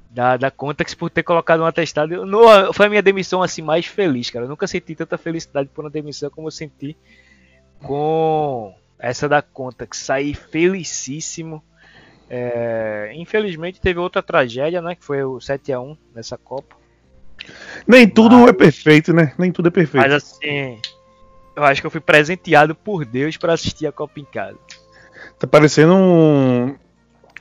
da, 0.09 0.37
da 0.37 0.51
Contax 0.51 0.93
por 0.93 1.09
ter 1.09 1.23
colocado 1.23 1.61
um 1.61 1.65
atestado. 1.65 2.25
No, 2.25 2.73
foi 2.73 2.85
a 2.85 2.89
minha 2.89 3.01
demissão 3.01 3.41
assim 3.41 3.61
mais 3.61 3.85
feliz, 3.85 4.29
cara. 4.29 4.45
Eu 4.45 4.49
nunca 4.49 4.67
senti 4.67 4.95
tanta 4.95 5.17
felicidade 5.17 5.69
por 5.73 5.83
uma 5.83 5.89
demissão 5.89 6.29
como 6.29 6.47
eu 6.47 6.51
senti 6.51 6.95
com 7.79 8.73
essa 8.99 9.27
da 9.27 9.41
Contax. 9.41 9.97
Saí 9.99 10.33
felicíssimo. 10.33 11.63
É, 12.29 13.11
infelizmente 13.15 13.81
teve 13.81 13.99
outra 13.99 14.23
tragédia, 14.23 14.81
né? 14.81 14.95
Que 14.95 15.03
foi 15.03 15.23
o 15.23 15.39
7 15.39 15.73
a 15.73 15.79
1 15.79 15.97
nessa 16.15 16.37
Copa. 16.37 16.82
Nem 17.87 18.07
tudo 18.07 18.39
mas, 18.39 18.49
é 18.49 18.53
perfeito, 18.53 19.13
né? 19.13 19.33
Nem 19.37 19.51
tudo 19.51 19.67
é 19.67 19.71
perfeito. 19.71 20.03
Mas 20.03 20.13
assim, 20.13 20.79
eu 21.55 21.63
acho 21.63 21.81
que 21.81 21.87
eu 21.87 21.91
fui 21.91 22.01
presenteado 22.01 22.73
por 22.73 23.05
Deus 23.05 23.37
para 23.37 23.53
assistir 23.53 23.87
a 23.87 23.91
Copa 23.91 24.19
em 24.19 24.25
casa. 24.25 24.57
Tá 25.39 25.47
parecendo 25.47 25.93
um, 25.93 26.75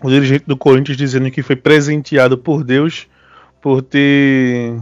o 0.02 0.10
dirigente 0.10 0.44
do 0.46 0.56
Corinthians 0.56 0.96
dizendo 0.96 1.30
que 1.30 1.42
foi 1.42 1.56
presenteado 1.56 2.36
por 2.36 2.64
Deus 2.64 3.06
por 3.60 3.80
ter 3.82 4.74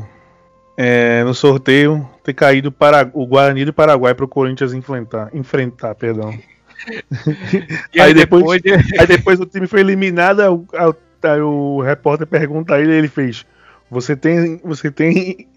é, 0.77 1.23
no 1.25 1.35
sorteio 1.35 2.09
ter 2.25 2.33
caído 2.33 2.73
para 2.73 3.11
o 3.13 3.27
Guarani 3.27 3.65
do 3.65 3.73
Paraguai 3.73 4.15
para 4.15 4.25
o 4.25 4.29
Corinthians 4.29 4.73
enfrentar, 4.73 5.31
enfrentar, 5.35 5.95
perdão. 5.95 6.31
aí, 7.93 8.01
aí, 8.01 8.15
depois, 8.15 8.63
depois 8.63 8.93
aí 8.99 9.07
depois 9.07 9.41
o 9.41 9.47
time 9.47 9.67
foi 9.67 9.81
eliminado, 9.81 10.41
aí 10.41 11.41
o, 11.41 11.77
o 11.77 11.83
repórter 11.83 12.27
pergunta 12.27 12.75
a 12.75 12.81
ele, 12.81 12.93
ele 12.93 13.09
fez: 13.09 13.45
"Você 13.91 14.17
tem, 14.17 14.59
você 14.59 14.91
tem, 14.91 15.49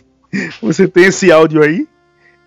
você 0.60 0.88
tem 0.88 1.04
esse 1.04 1.30
áudio 1.30 1.62
aí?" 1.62 1.86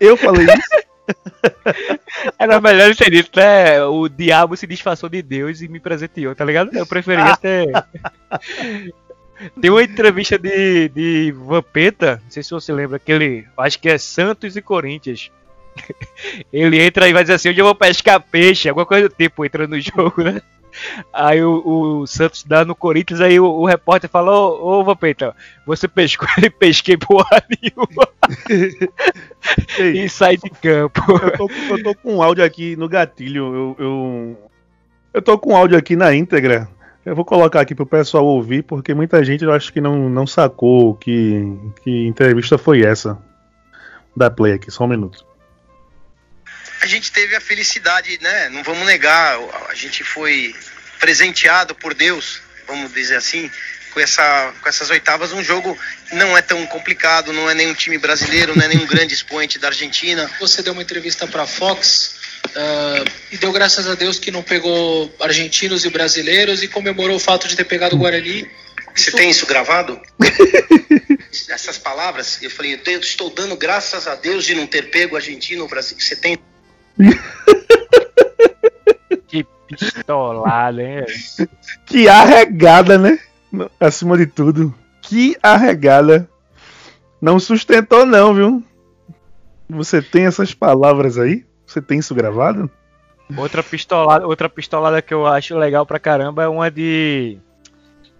Eu 0.00 0.16
falei 0.16 0.46
isso. 0.46 0.86
Era 2.38 2.60
melhor 2.60 2.94
ser 2.94 3.10
dito, 3.10 3.38
né? 3.38 3.82
O 3.84 4.08
diabo 4.08 4.56
se 4.56 4.66
disfarçou 4.66 5.08
de 5.08 5.22
Deus 5.22 5.60
e 5.60 5.68
me 5.68 5.80
presenteou, 5.80 6.34
tá 6.34 6.44
ligado? 6.44 6.76
Eu 6.76 6.86
preferia 6.86 7.36
ter. 7.36 7.68
Tem 9.60 9.70
uma 9.70 9.82
entrevista 9.82 10.38
de, 10.38 10.88
de 10.88 11.32
Vampeta, 11.32 12.20
não 12.24 12.30
sei 12.30 12.42
se 12.42 12.50
você 12.50 12.72
lembra, 12.72 12.96
aquele. 12.96 13.46
Acho 13.58 13.78
que 13.78 13.88
é 13.88 13.98
Santos 13.98 14.56
e 14.56 14.62
Corinthians. 14.62 15.30
Ele 16.50 16.80
entra 16.80 17.06
e 17.06 17.12
vai 17.12 17.22
dizer 17.22 17.34
assim: 17.34 17.50
onde 17.50 17.60
eu 17.60 17.66
vou 17.66 17.74
pescar 17.74 18.20
peixe, 18.20 18.68
alguma 18.68 18.86
coisa 18.86 19.08
do 19.08 19.14
tipo, 19.14 19.44
entra 19.44 19.66
no 19.66 19.78
jogo, 19.78 20.22
né? 20.22 20.40
Aí 21.12 21.42
o, 21.42 21.62
o, 22.00 22.06
Santos 22.06 22.44
dá 22.44 22.64
no 22.64 22.74
Corinthians, 22.74 23.20
aí 23.20 23.38
o, 23.40 23.46
o 23.46 23.66
repórter 23.66 24.08
falou, 24.10 24.60
ô, 24.62 24.80
ô 24.80 24.84
Vampeta, 24.84 25.34
você 25.66 25.88
pescou 25.88 26.28
ele 26.36 26.50
pesquei 26.58 26.96
porra 26.96 27.42
nenhuma. 27.62 28.08
e 29.94 30.08
sai 30.08 30.36
de 30.36 30.50
campo. 30.50 31.00
Eu 31.10 31.30
tô, 31.36 31.50
eu 31.70 31.82
tô, 31.82 31.94
com 31.94 32.16
um 32.16 32.22
áudio 32.22 32.44
aqui 32.44 32.76
no 32.76 32.88
gatilho. 32.88 33.54
Eu, 33.54 33.76
eu, 33.78 34.50
eu 35.14 35.22
tô 35.22 35.38
com 35.38 35.52
um 35.52 35.56
áudio 35.56 35.78
aqui 35.78 35.96
na 35.96 36.14
íntegra. 36.14 36.68
Eu 37.04 37.14
vou 37.14 37.24
colocar 37.24 37.60
aqui 37.60 37.74
pro 37.74 37.86
pessoal 37.86 38.24
ouvir, 38.24 38.62
porque 38.62 38.92
muita 38.92 39.22
gente 39.24 39.44
eu 39.44 39.52
acho 39.52 39.72
que 39.72 39.80
não, 39.80 40.08
não 40.10 40.26
sacou 40.26 40.96
que, 40.96 41.56
que 41.82 42.06
entrevista 42.06 42.58
foi 42.58 42.82
essa. 42.82 43.16
Da 44.16 44.30
play 44.30 44.54
aqui, 44.54 44.70
só 44.70 44.84
um 44.84 44.88
minuto 44.88 45.24
a 46.80 46.86
gente 46.86 47.10
teve 47.10 47.34
a 47.34 47.40
felicidade, 47.40 48.18
né? 48.20 48.48
Não 48.50 48.62
vamos 48.62 48.86
negar, 48.86 49.38
a 49.68 49.74
gente 49.74 50.04
foi 50.04 50.54
presenteado 50.98 51.74
por 51.74 51.94
Deus, 51.94 52.40
vamos 52.66 52.92
dizer 52.92 53.16
assim, 53.16 53.50
com, 53.92 54.00
essa, 54.00 54.52
com 54.60 54.68
essas 54.68 54.90
oitavas. 54.90 55.32
Um 55.32 55.42
jogo 55.42 55.76
não 56.12 56.36
é 56.36 56.42
tão 56.42 56.66
complicado, 56.66 57.32
não 57.32 57.48
é 57.48 57.54
nenhum 57.54 57.74
time 57.74 57.96
brasileiro, 57.96 58.54
não 58.54 58.64
é 58.64 58.68
nenhum 58.68 58.86
grande 58.86 59.14
expoente 59.14 59.58
da 59.58 59.68
Argentina. 59.68 60.30
Você 60.38 60.62
deu 60.62 60.72
uma 60.72 60.82
entrevista 60.82 61.26
para 61.26 61.44
a 61.44 61.46
Fox 61.46 62.16
uh, 62.46 63.10
e 63.32 63.38
deu 63.38 63.50
graças 63.52 63.88
a 63.88 63.94
Deus 63.94 64.18
que 64.18 64.30
não 64.30 64.42
pegou 64.42 65.14
argentinos 65.20 65.84
e 65.84 65.90
brasileiros 65.90 66.62
e 66.62 66.68
comemorou 66.68 67.16
o 67.16 67.20
fato 67.20 67.48
de 67.48 67.56
ter 67.56 67.64
pegado 67.64 67.96
o 67.96 67.98
Guarani. 67.98 68.48
Você 68.94 69.10
tem 69.12 69.30
isso 69.30 69.46
gravado? 69.46 70.00
Essas 71.48 71.78
palavras, 71.78 72.38
eu 72.42 72.50
falei, 72.50 72.80
eu 72.86 73.00
estou 73.00 73.30
dando 73.30 73.56
graças 73.56 74.06
a 74.06 74.14
Deus 74.14 74.44
de 74.44 74.54
não 74.54 74.66
ter 74.66 74.90
pego 74.90 75.16
argentino 75.16 75.62
ou 75.62 75.68
brasileiro. 75.68 76.06
Você 76.06 76.16
tem 76.16 76.38
que 79.28 79.46
pistolada, 79.68 80.82
hein? 80.82 81.04
Que 81.84 82.08
arregada, 82.08 82.98
né? 82.98 83.18
Acima 83.78 84.16
de 84.16 84.26
tudo. 84.26 84.74
Que 85.02 85.36
arregada. 85.42 86.28
Não 87.20 87.38
sustentou, 87.38 88.04
não, 88.04 88.34
viu? 88.34 88.62
Você 89.68 90.00
tem 90.00 90.26
essas 90.26 90.54
palavras 90.54 91.18
aí? 91.18 91.44
Você 91.66 91.82
tem 91.82 91.98
isso 91.98 92.14
gravado? 92.14 92.70
Outra 93.36 93.62
pistolada, 93.62 94.26
outra 94.26 94.48
pistolada 94.48 95.02
que 95.02 95.12
eu 95.12 95.26
acho 95.26 95.58
legal 95.58 95.84
pra 95.84 95.98
caramba 95.98 96.44
é 96.44 96.48
uma 96.48 96.70
de 96.70 97.38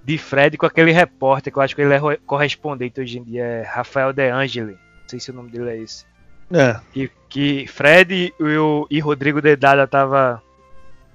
de 0.05 0.19
Fred 0.19 0.57
com 0.57 0.67
aquele 0.67 0.93
repórter 0.93 1.53
que 1.53 1.59
eu 1.59 1.63
acho 1.63 1.75
que 1.75 1.83
ele 1.83 1.95
é 1.95 2.17
correspondente 2.25 3.01
hoje 3.01 3.19
em 3.19 3.25
dia, 3.25 3.43
é 3.43 3.63
Rafael 3.63 4.13
De 4.13 4.31
Angeli. 4.31 4.73
Não 4.73 5.09
sei 5.09 5.19
se 5.19 5.31
o 5.31 5.35
nome 5.35 5.51
dele 5.51 5.71
é 5.71 5.79
esse. 5.79 6.05
É. 6.51 6.81
Que, 6.93 7.11
que 7.29 7.67
Fred 7.67 8.33
e, 8.39 8.43
o, 8.43 8.87
e 8.91 9.01
Rodrigo 9.01 9.43
Dedada 9.43 9.87
tava 9.87 10.43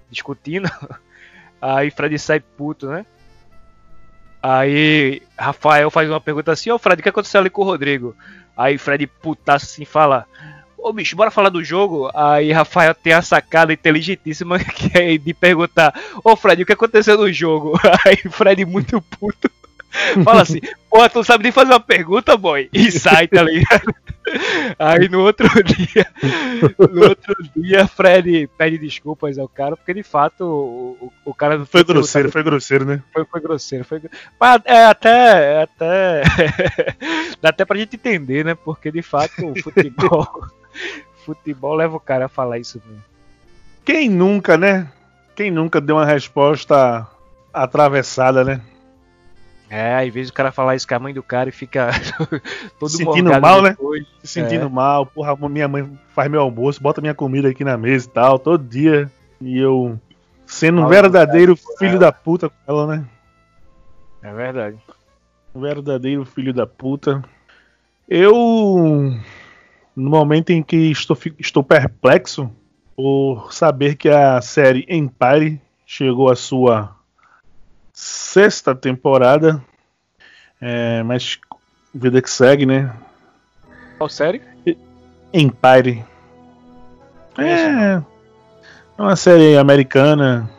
discutindo. 0.10 0.70
Aí 1.62 1.92
Fred 1.92 2.18
sai 2.18 2.40
puto, 2.40 2.88
né? 2.88 3.06
Aí 4.42 5.22
Rafael 5.38 5.92
faz 5.92 6.10
uma 6.10 6.20
pergunta 6.20 6.52
assim, 6.52 6.72
ô 6.72 6.80
Fred, 6.80 7.00
o 7.00 7.04
que 7.04 7.10
aconteceu 7.10 7.40
ali 7.40 7.50
com 7.50 7.62
o 7.62 7.66
Rodrigo? 7.66 8.16
Aí 8.58 8.78
Fred 8.78 9.06
putaço 9.06 9.66
assim 9.66 9.86
fala, 9.86 10.26
ô 10.78 10.92
bicho, 10.92 11.16
bora 11.16 11.30
falar 11.30 11.50
do 11.50 11.64
jogo? 11.64 12.10
Aí 12.14 12.52
Rafael 12.52 12.96
tem 12.96 13.14
a 13.14 13.22
sacada 13.22 13.72
inteligentíssima 13.72 14.58
que 14.66 14.98
é 14.98 15.18
de 15.18 15.34
perguntar, 15.34 15.94
ô 16.24 16.36
Fred, 16.36 16.64
o 16.64 16.66
que 16.66 16.74
aconteceu 16.74 17.18
no 17.18 17.32
jogo? 17.32 17.80
Aí 18.06 18.18
Fred 18.32 18.66
muito 18.66 19.00
puto. 19.02 19.50
Fala 20.24 20.42
assim, 20.42 20.60
porra, 20.90 21.10
tu 21.10 21.18
não 21.18 21.24
sabe 21.24 21.44
nem 21.44 21.52
fazer 21.52 21.72
uma 21.72 21.80
pergunta, 21.80 22.38
boy? 22.38 22.70
E 22.74 22.92
sai, 22.92 23.28
tá 23.28 23.44
ligado? 23.44 23.94
Aí 24.80 25.10
no 25.10 25.22
outro 25.22 25.48
dia, 25.64 26.08
no 26.80 27.04
outro 27.10 27.36
dia, 27.56 27.86
Fred 27.88 28.50
pede 28.58 28.78
desculpas 28.78 29.38
ao 29.38 29.48
cara, 29.48 29.76
porque 29.76 29.94
de 29.94 30.04
fato 30.04 30.46
o, 30.46 31.06
o, 31.26 31.32
o 31.32 31.34
cara 31.34 31.58
não 31.58 31.66
Foi 31.66 31.84
grosseiro, 31.84 32.32
foi 32.32 32.44
grosseiro, 32.44 32.86
né? 32.86 33.04
foi, 33.12 33.26
foi 33.26 33.42
grosseiro. 33.42 33.84
Foi... 33.84 34.02
Mas 34.40 34.62
é 34.66 34.86
até. 34.86 35.54
é 35.54 35.64
até... 35.64 36.22
Dá 37.42 37.50
até 37.50 37.66
pra 37.66 37.78
gente 37.78 37.96
entender, 37.96 38.46
né? 38.46 38.56
Porque 38.56 38.92
de 38.92 39.02
fato 39.02 39.48
o 39.48 39.62
futebol. 39.62 40.48
futebol 41.26 41.76
leva 41.76 41.98
o 41.98 42.00
cara 42.00 42.26
a 42.26 42.30
falar 42.30 42.60
isso 42.60 42.82
mesmo. 42.86 43.04
Quem 43.84 44.10
nunca, 44.10 44.58
né? 44.58 44.88
Quem 45.36 45.52
nunca 45.52 45.82
deu 45.82 45.98
uma 45.98 46.06
resposta 46.06 47.08
atravessada, 47.54 48.44
né? 48.44 48.62
É, 49.74 50.06
às 50.06 50.13
vezes 50.13 50.30
o 50.30 50.34
cara 50.34 50.51
falar 50.51 50.75
isso 50.75 50.86
com 50.86 50.96
a 50.96 51.00
mãe 51.00 51.13
do 51.13 51.24
cara 51.24 51.48
e 51.48 51.54
fica 51.54 51.92
todo 52.78 52.90
Sentindo 52.90 53.32
morgado 53.32 53.42
mal, 53.42 53.62
né? 53.62 53.70
depois. 53.70 54.06
Se 54.22 54.28
sentindo 54.28 54.70
mal, 54.70 55.06
porra, 55.06 55.34
minha 55.48 55.66
mãe 55.66 55.98
faz 56.10 56.30
meu 56.30 56.42
almoço, 56.42 56.84
bota 56.84 57.00
minha 57.00 57.13
comida 57.13 57.48
aqui 57.48 57.63
na 57.63 57.78
mesa 57.78 58.06
e 58.06 58.10
tal, 58.10 58.38
todo 58.38 58.68
dia. 58.68 59.10
E 59.40 59.58
eu 59.58 59.98
sendo 60.46 60.80
um 60.80 60.82
Mal 60.82 60.90
verdadeiro 60.90 61.56
filho 61.80 61.98
da 61.98 62.12
puta 62.12 62.50
com 62.50 62.56
ela, 62.68 62.86
né? 62.86 63.06
É 64.22 64.34
verdade. 64.34 64.78
Um 65.56 65.62
verdadeiro 65.62 66.25
filho 66.25 66.54
da 66.54 66.68
puta. 66.68 67.24
Eu, 68.10 69.16
no 69.96 70.10
momento 70.10 70.50
em 70.50 70.62
que 70.62 70.92
estou, 70.92 71.18
estou 71.40 71.63
perplexo 71.63 72.51
por 72.94 73.54
saber 73.54 73.96
que 73.96 74.10
a 74.10 74.42
série 74.42 74.86
Empire 74.90 75.62
chegou 75.86 76.30
à 76.30 76.36
sua 76.36 76.94
sexta 78.32 78.74
temporada, 78.74 79.62
é, 80.62 81.04
mas 81.04 81.38
vida 81.94 82.22
que 82.22 82.30
segue, 82.30 82.66
né? 82.66 82.96
Qual 83.98 84.08
série? 84.08 84.42
Empire. 85.34 86.06
É, 87.38 87.96
é 87.96 88.02
uma 88.98 89.18
série 89.18 89.58
americana. 89.58 90.50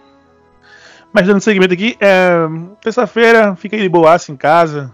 Mas 1.14 1.26
dando 1.26 1.40
seguimento 1.40 1.72
aqui, 1.72 1.96
é, 1.98 2.46
terça-feira 2.82 3.56
fiquei 3.56 3.80
de 3.80 3.88
boaça 3.88 4.30
em 4.30 4.36
casa. 4.36 4.92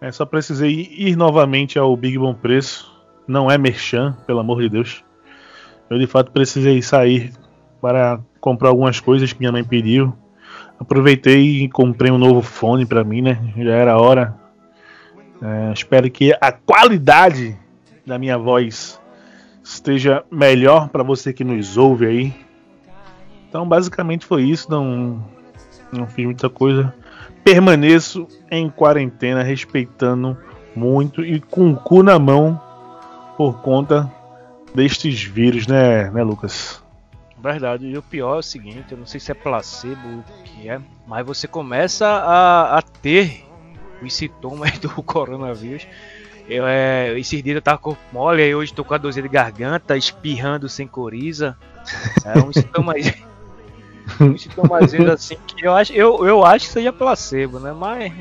É, 0.00 0.10
só 0.10 0.24
precisei 0.24 0.88
ir 0.90 1.14
novamente 1.14 1.78
ao 1.78 1.94
Big 1.94 2.16
Bom 2.16 2.32
Preço. 2.32 2.90
Não 3.26 3.50
é 3.50 3.58
merchan, 3.58 4.16
pelo 4.26 4.40
amor 4.40 4.62
de 4.62 4.70
Deus. 4.70 5.04
Eu 5.90 5.98
de 5.98 6.06
fato 6.06 6.32
precisei 6.32 6.80
sair 6.80 7.32
para 7.82 8.18
comprar 8.40 8.70
algumas 8.70 8.98
coisas 8.98 9.30
que 9.30 9.40
minha 9.40 9.52
mãe 9.52 9.62
pediu. 9.64 10.16
Aproveitei 10.78 11.64
e 11.64 11.68
comprei 11.68 12.10
um 12.10 12.18
novo 12.18 12.40
fone 12.40 12.86
para 12.86 13.02
mim, 13.02 13.22
né? 13.22 13.38
Já 13.56 13.72
era 13.72 13.98
hora. 13.98 14.34
É, 15.42 15.72
espero 15.72 16.10
que 16.10 16.32
a 16.40 16.52
qualidade 16.52 17.56
da 18.06 18.18
minha 18.18 18.38
voz 18.38 19.00
esteja 19.62 20.24
melhor 20.30 20.88
para 20.88 21.02
você 21.02 21.32
que 21.32 21.44
nos 21.44 21.76
ouve 21.76 22.06
aí. 22.06 22.34
Então, 23.48 23.66
basicamente 23.66 24.24
foi 24.24 24.42
isso. 24.44 24.70
Não, 24.70 25.22
não 25.92 26.06
fiz 26.06 26.24
muita 26.24 26.48
coisa. 26.48 26.94
Permaneço 27.44 28.26
em 28.50 28.68
quarentena, 28.70 29.42
respeitando 29.42 30.36
muito 30.74 31.24
e 31.24 31.40
com 31.40 31.72
o 31.72 31.76
cu 31.76 32.02
na 32.02 32.18
mão 32.18 32.60
por 33.36 33.60
conta 33.62 34.10
destes 34.74 35.22
vírus, 35.22 35.66
né, 35.66 36.10
né, 36.10 36.22
Lucas? 36.22 36.82
Verdade, 37.40 37.86
e 37.86 37.96
o 37.96 38.02
pior 38.02 38.36
é 38.36 38.38
o 38.38 38.42
seguinte, 38.42 38.90
eu 38.90 38.98
não 38.98 39.06
sei 39.06 39.20
se 39.20 39.30
é 39.30 39.34
placebo 39.34 40.08
ou 40.08 40.18
o 40.18 40.42
que 40.42 40.68
é, 40.68 40.80
mas 41.06 41.24
você 41.24 41.46
começa 41.46 42.06
a, 42.06 42.78
a 42.78 42.82
ter 42.82 43.44
os 44.02 44.12
sintomas 44.12 44.78
do 44.78 44.90
coronavírus. 45.02 45.86
Eu, 46.48 46.66
é, 46.66 47.18
esses 47.18 47.42
dias 47.42 47.56
eu 47.56 47.62
tava 47.62 47.78
com 47.78 47.94
mole, 48.12 48.42
aí 48.42 48.54
hoje 48.54 48.72
tô 48.72 48.82
com 48.82 48.94
a 48.94 48.98
dorzinha 48.98 49.22
de 49.22 49.28
garganta, 49.28 49.96
espirrando 49.96 50.68
sem 50.68 50.86
coriza. 50.86 51.56
É 52.24 52.38
um 52.38 52.52
sintoma 52.52 52.94
um 54.20 54.36
sintomazinho 54.36 55.12
assim 55.12 55.36
que 55.46 55.66
eu 55.66 55.74
acho, 55.74 55.92
eu, 55.92 56.26
eu 56.26 56.44
acho 56.44 56.66
que 56.66 56.72
seja 56.72 56.92
placebo, 56.92 57.60
né? 57.60 57.72
Mas 57.72 58.12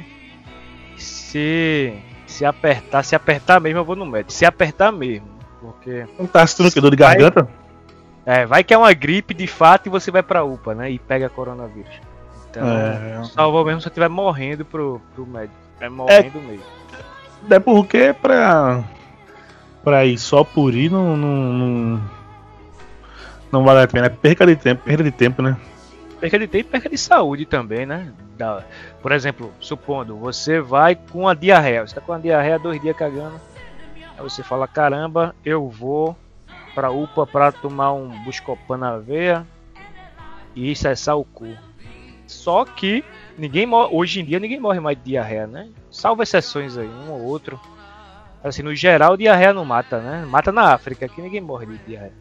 se 0.97 1.93
se 2.27 2.45
apertar, 2.45 3.03
se 3.03 3.15
apertar 3.15 3.59
mesmo, 3.59 3.79
eu 3.79 3.85
vou 3.85 3.95
no 3.95 4.05
médico. 4.05 4.33
Se 4.33 4.45
apertar 4.45 4.91
mesmo, 4.91 5.27
porque 5.61 6.05
Não 6.19 6.27
tá 6.27 6.45
sentindo 6.45 6.71
que 6.71 6.81
dor 6.81 6.91
de 6.91 6.97
garganta? 6.97 7.47
É, 8.27 8.45
vai 8.45 8.63
que 8.63 8.73
é 8.73 8.77
uma 8.77 8.93
gripe 8.93 9.33
de 9.33 9.47
fato 9.47 9.87
e 9.87 9.89
você 9.89 10.11
vai 10.11 10.21
pra 10.21 10.43
UPA, 10.43 10.75
né? 10.75 10.91
E 10.91 10.99
pega 10.99 11.29
coronavírus. 11.29 11.95
Então, 12.49 12.67
É. 12.67 13.23
salvou 13.33 13.63
mesmo 13.65 13.79
se 13.79 13.83
você 13.85 13.89
estiver 13.89 14.09
morrendo 14.09 14.63
pro, 14.65 15.01
pro 15.15 15.25
médico. 15.25 15.55
É 15.79 15.87
morrendo 15.89 16.39
mesmo. 16.41 16.63
É 17.49 17.59
porque 17.59 18.13
pra, 18.21 18.83
pra 19.83 20.05
ir 20.05 20.17
só 20.17 20.43
por 20.43 20.73
ir 20.73 20.91
não, 20.91 21.15
não, 21.15 21.35
não, 21.53 22.01
não 23.51 23.63
vale 23.63 23.81
a 23.83 23.87
pena. 23.87 24.07
É 24.07 24.09
perca 24.09 24.45
de 24.45 24.55
tempo, 24.55 24.83
perda 24.83 25.03
de 25.03 25.11
tempo, 25.11 25.41
né? 25.41 25.55
Perca 26.19 26.39
de 26.39 26.47
tempo 26.47 26.67
e 26.67 26.71
perca 26.71 26.89
de 26.89 26.97
saúde 26.97 27.45
também, 27.45 27.85
né? 27.85 28.11
Da- 28.37 28.63
por 29.01 29.11
exemplo, 29.11 29.53
supondo, 29.59 30.17
você 30.17 30.59
vai 30.59 30.95
com 30.95 31.27
a 31.27 31.33
diarreia. 31.33 31.85
Você 31.87 31.93
tá 31.95 32.01
com 32.01 32.11
a 32.13 32.17
diarreia 32.17 32.57
dois 32.59 32.81
dias 32.81 32.97
cagando. 32.97 33.39
Aí 34.17 34.23
você 34.23 34.41
fala, 34.41 34.67
caramba, 34.67 35.35
eu 35.45 35.69
vou 35.69 36.17
pra 36.77 36.91
UPA 36.91 37.25
pra 37.25 37.51
tomar 37.51 37.91
um 37.93 38.07
buscopan 38.23 38.77
na 38.77 38.97
veia 38.99 39.43
e 40.55 40.75
cessar 40.75 41.17
o 41.17 41.25
cu. 41.25 41.57
Só 42.27 42.65
que 42.65 43.03
ninguém 43.35 43.65
morre, 43.65 43.89
hoje 43.95 44.21
em 44.21 44.25
dia 44.25 44.37
ninguém 44.37 44.59
morre 44.59 44.79
mais 44.79 44.95
de 44.95 45.05
diarreia, 45.05 45.47
né? 45.47 45.69
Salvo 45.89 46.21
exceções 46.21 46.77
aí, 46.77 46.87
um 46.87 47.09
ou 47.13 47.23
outro. 47.23 47.59
Assim, 48.43 48.61
no 48.61 48.75
geral, 48.75 49.17
diarreia 49.17 49.53
não 49.53 49.65
mata, 49.65 49.99
né? 49.99 50.23
Mata 50.27 50.51
na 50.51 50.71
África, 50.71 51.07
aqui 51.07 51.19
ninguém 51.19 51.41
morre 51.41 51.65
de 51.65 51.77
diarreia. 51.79 52.13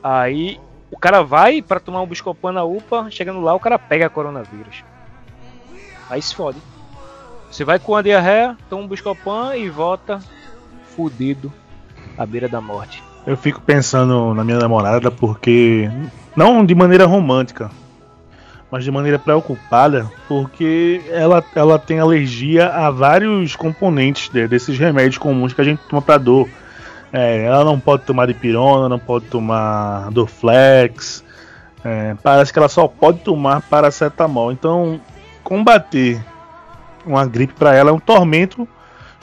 Aí 0.00 0.60
o 0.88 0.96
cara 0.96 1.24
vai 1.24 1.60
pra 1.60 1.80
tomar 1.80 2.02
um 2.02 2.06
Buscopan 2.06 2.52
na 2.52 2.62
UPA, 2.62 3.10
chegando 3.10 3.40
lá 3.40 3.52
o 3.52 3.58
cara 3.58 3.80
pega 3.80 4.08
coronavírus. 4.08 4.84
Aí 6.08 6.22
se 6.22 6.36
fode. 6.36 6.62
Você 7.50 7.64
vai 7.64 7.80
com 7.80 7.96
a 7.96 8.02
diarreia, 8.02 8.56
toma 8.70 8.84
um 8.84 8.86
Buscopan 8.86 9.56
e 9.56 9.68
volta 9.68 10.20
fudido 10.94 11.52
à 12.16 12.24
beira 12.24 12.48
da 12.48 12.60
morte. 12.60 13.05
Eu 13.26 13.36
fico 13.36 13.60
pensando 13.60 14.32
na 14.34 14.44
minha 14.44 14.58
namorada 14.58 15.10
porque. 15.10 15.90
Não 16.36 16.64
de 16.64 16.74
maneira 16.74 17.06
romântica, 17.06 17.70
mas 18.70 18.84
de 18.84 18.90
maneira 18.90 19.18
preocupada, 19.18 20.06
porque 20.28 21.00
ela, 21.10 21.42
ela 21.54 21.78
tem 21.78 21.98
alergia 21.98 22.68
a 22.68 22.90
vários 22.90 23.56
componentes 23.56 24.28
de- 24.28 24.46
desses 24.46 24.78
remédios 24.78 25.16
comuns 25.16 25.54
que 25.54 25.60
a 25.60 25.64
gente 25.64 25.80
toma 25.88 26.02
pra 26.02 26.18
dor. 26.18 26.46
É, 27.12 27.44
ela 27.46 27.64
não 27.64 27.80
pode 27.80 28.02
tomar 28.02 28.26
dipirona, 28.26 28.86
não 28.88 28.98
pode 28.98 29.24
tomar 29.26 30.10
Dorflex. 30.10 31.24
é, 31.84 32.14
parece 32.22 32.52
que 32.52 32.58
ela 32.58 32.68
só 32.68 32.86
pode 32.86 33.20
tomar 33.20 33.62
paracetamol. 33.62 34.52
Então, 34.52 35.00
combater 35.42 36.20
uma 37.06 37.24
gripe 37.24 37.54
pra 37.54 37.74
ela 37.74 37.90
é 37.90 37.92
um 37.94 37.98
tormento. 38.00 38.68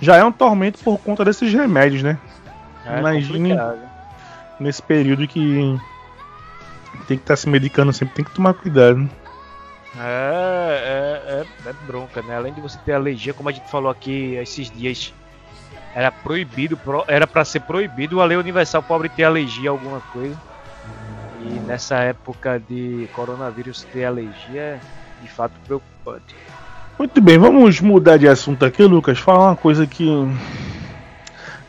Já 0.01 0.15
é 0.17 0.23
um 0.23 0.31
tormento 0.31 0.79
por 0.83 0.97
conta 0.97 1.23
desses 1.23 1.53
remédios, 1.53 2.01
né? 2.01 2.17
É 2.85 2.99
Imagine- 2.99 3.49
complicado. 3.49 3.92
Nesse 4.63 4.81
período 4.81 5.27
que 5.27 5.77
tem 7.07 7.17
que 7.17 7.23
estar 7.23 7.35
se 7.35 7.47
medicando 7.49 7.91
sempre, 7.93 8.15
tem 8.15 8.25
que 8.25 8.31
tomar 8.31 8.53
cuidado. 8.53 9.07
É, 9.99 10.03
é, 11.29 11.33
é, 11.67 11.69
é 11.69 11.73
bronca, 11.85 12.21
né? 12.23 12.35
Além 12.35 12.53
de 12.53 12.61
você 12.61 12.77
ter 12.83 12.93
alergia, 12.93 13.33
como 13.33 13.49
a 13.49 13.51
gente 13.51 13.69
falou 13.69 13.91
aqui 13.91 14.33
esses 14.35 14.71
dias, 14.71 15.13
era 15.93 16.11
proibido, 16.11 16.75
pro- 16.75 17.03
era 17.07 17.27
pra 17.27 17.45
ser 17.45 17.59
proibido 17.59 18.19
a 18.19 18.25
lei 18.25 18.37
universal 18.37 18.81
pobre 18.81 19.09
ter 19.09 19.23
alergia 19.23 19.69
a 19.69 19.73
alguma 19.73 20.01
coisa. 20.11 20.35
E 21.41 21.59
nessa 21.67 21.97
época 21.97 22.59
de 22.59 23.07
coronavírus 23.13 23.83
ter 23.91 24.05
alergia 24.05 24.61
é 24.61 24.79
de 25.21 25.27
fato 25.27 25.53
preocupante. 25.65 26.35
Muito 26.97 27.21
bem, 27.21 27.37
vamos 27.37 27.79
mudar 27.81 28.17
de 28.17 28.27
assunto 28.27 28.65
aqui, 28.65 28.83
Lucas. 28.83 29.19
Falar 29.19 29.49
uma 29.49 29.55
coisa 29.55 29.85
que 29.85 30.07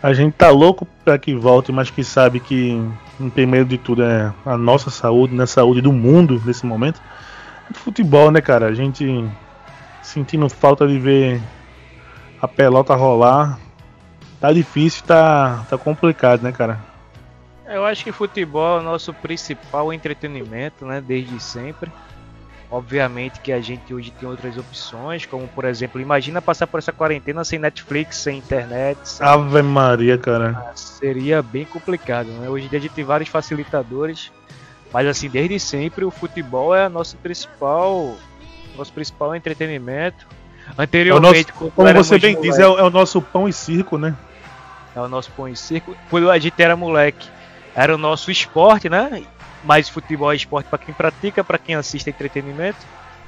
a 0.05 0.13
gente 0.13 0.35
tá 0.35 0.51
louco 0.51 0.87
para 1.03 1.19
que 1.19 1.35
volte, 1.35 1.73
mas 1.73 1.89
que 1.89 2.05
sabe 2.05 2.39
que 2.39 2.79
em 3.19 3.31
primeiro 3.31 3.65
de 3.65 3.79
tudo 3.79 4.03
é 4.03 4.35
a 4.45 4.55
nossa 4.55 4.91
saúde, 4.91 5.35
né? 5.35 5.45
A 5.45 5.47
saúde 5.47 5.81
do 5.81 5.91
mundo 5.91 6.43
nesse 6.45 6.67
momento. 6.67 7.01
Futebol, 7.73 8.31
né, 8.31 8.43
cara? 8.43 8.67
A 8.67 8.75
gente 8.75 9.27
sentindo 10.03 10.47
falta 10.51 10.87
de 10.87 10.99
ver 10.99 11.41
a 12.39 12.47
pelota 12.47 12.95
rolar. 12.95 13.59
Tá 14.39 14.53
difícil, 14.53 15.07
tá, 15.07 15.65
tá 15.71 15.79
complicado, 15.79 16.43
né, 16.43 16.53
cara? 16.53 16.79
Eu 17.67 17.87
acho 17.87 18.05
que 18.05 18.13
futebol 18.13 18.77
é 18.77 18.81
o 18.81 18.85
nosso 18.85 19.15
principal 19.15 19.91
entretenimento, 19.91 20.85
né? 20.85 21.01
Desde 21.01 21.41
sempre. 21.41 21.91
Obviamente 22.75 23.39
que 23.39 23.53
a 23.53 23.61
gente 23.61 23.95
hoje 23.95 24.11
tem 24.11 24.29
outras 24.29 24.59
opções, 24.59 25.25
como 25.25 25.47
por 25.47 25.65
exemplo, 25.65 26.01
imagina 26.01 26.43
passar 26.43 26.67
por 26.67 26.79
essa 26.79 26.91
quarentena 26.91 27.45
sem 27.45 27.57
Netflix, 27.57 28.17
sem 28.17 28.39
internet. 28.39 28.99
Sem... 29.05 29.25
Ave 29.25 29.63
Maria, 29.63 30.19
cara. 30.19 30.57
Ah, 30.57 30.73
seria 30.75 31.41
bem 31.41 31.65
complicado, 31.65 32.27
né? 32.31 32.49
Hoje 32.49 32.67
em 32.67 32.69
dia 32.69 32.81
a 32.81 32.83
gente 32.83 32.91
tem 32.91 33.05
vários 33.05 33.31
facilitadores, 33.31 34.33
mas 34.93 35.07
assim, 35.07 35.29
desde 35.29 35.61
sempre 35.61 36.05
o 36.05 36.11
futebol 36.11 36.75
é 36.75 36.89
nosso 36.89 37.17
principal, 37.19 38.17
nosso 38.77 38.93
principal 38.93 39.37
entretenimento. 39.37 40.27
Anteriormente, 40.77 41.51
é 41.51 41.53
nosso, 41.53 41.71
como 41.71 41.95
você 41.95 42.19
bem 42.19 42.35
moleque, 42.35 42.51
diz, 42.51 42.59
é 42.59 42.67
o, 42.67 42.77
é 42.77 42.83
o, 42.83 42.91
nosso 42.91 43.23
pão 43.23 43.49
e 43.49 43.53
circo, 43.53 43.97
né? 43.97 44.17
É 44.97 45.01
o 45.01 45.07
nosso 45.07 45.31
pão 45.31 45.49
e 45.49 45.55
circo. 45.55 45.97
Quando 46.11 46.29
a 46.29 46.41
gente 46.41 46.61
era 46.61 46.75
moleque, 46.75 47.29
era 47.73 47.95
o 47.95 47.99
nosso 47.99 48.33
esporte, 48.33 48.89
né? 48.89 49.23
Mas 49.65 49.89
futebol 49.89 50.33
é 50.33 50.37
esporte 50.37 50.69
para 50.69 50.79
quem 50.79 50.95
pratica, 50.95 51.43
para 51.43 51.59
quem 51.59 51.75
assiste 51.75 52.09
entretenimento. 52.09 52.79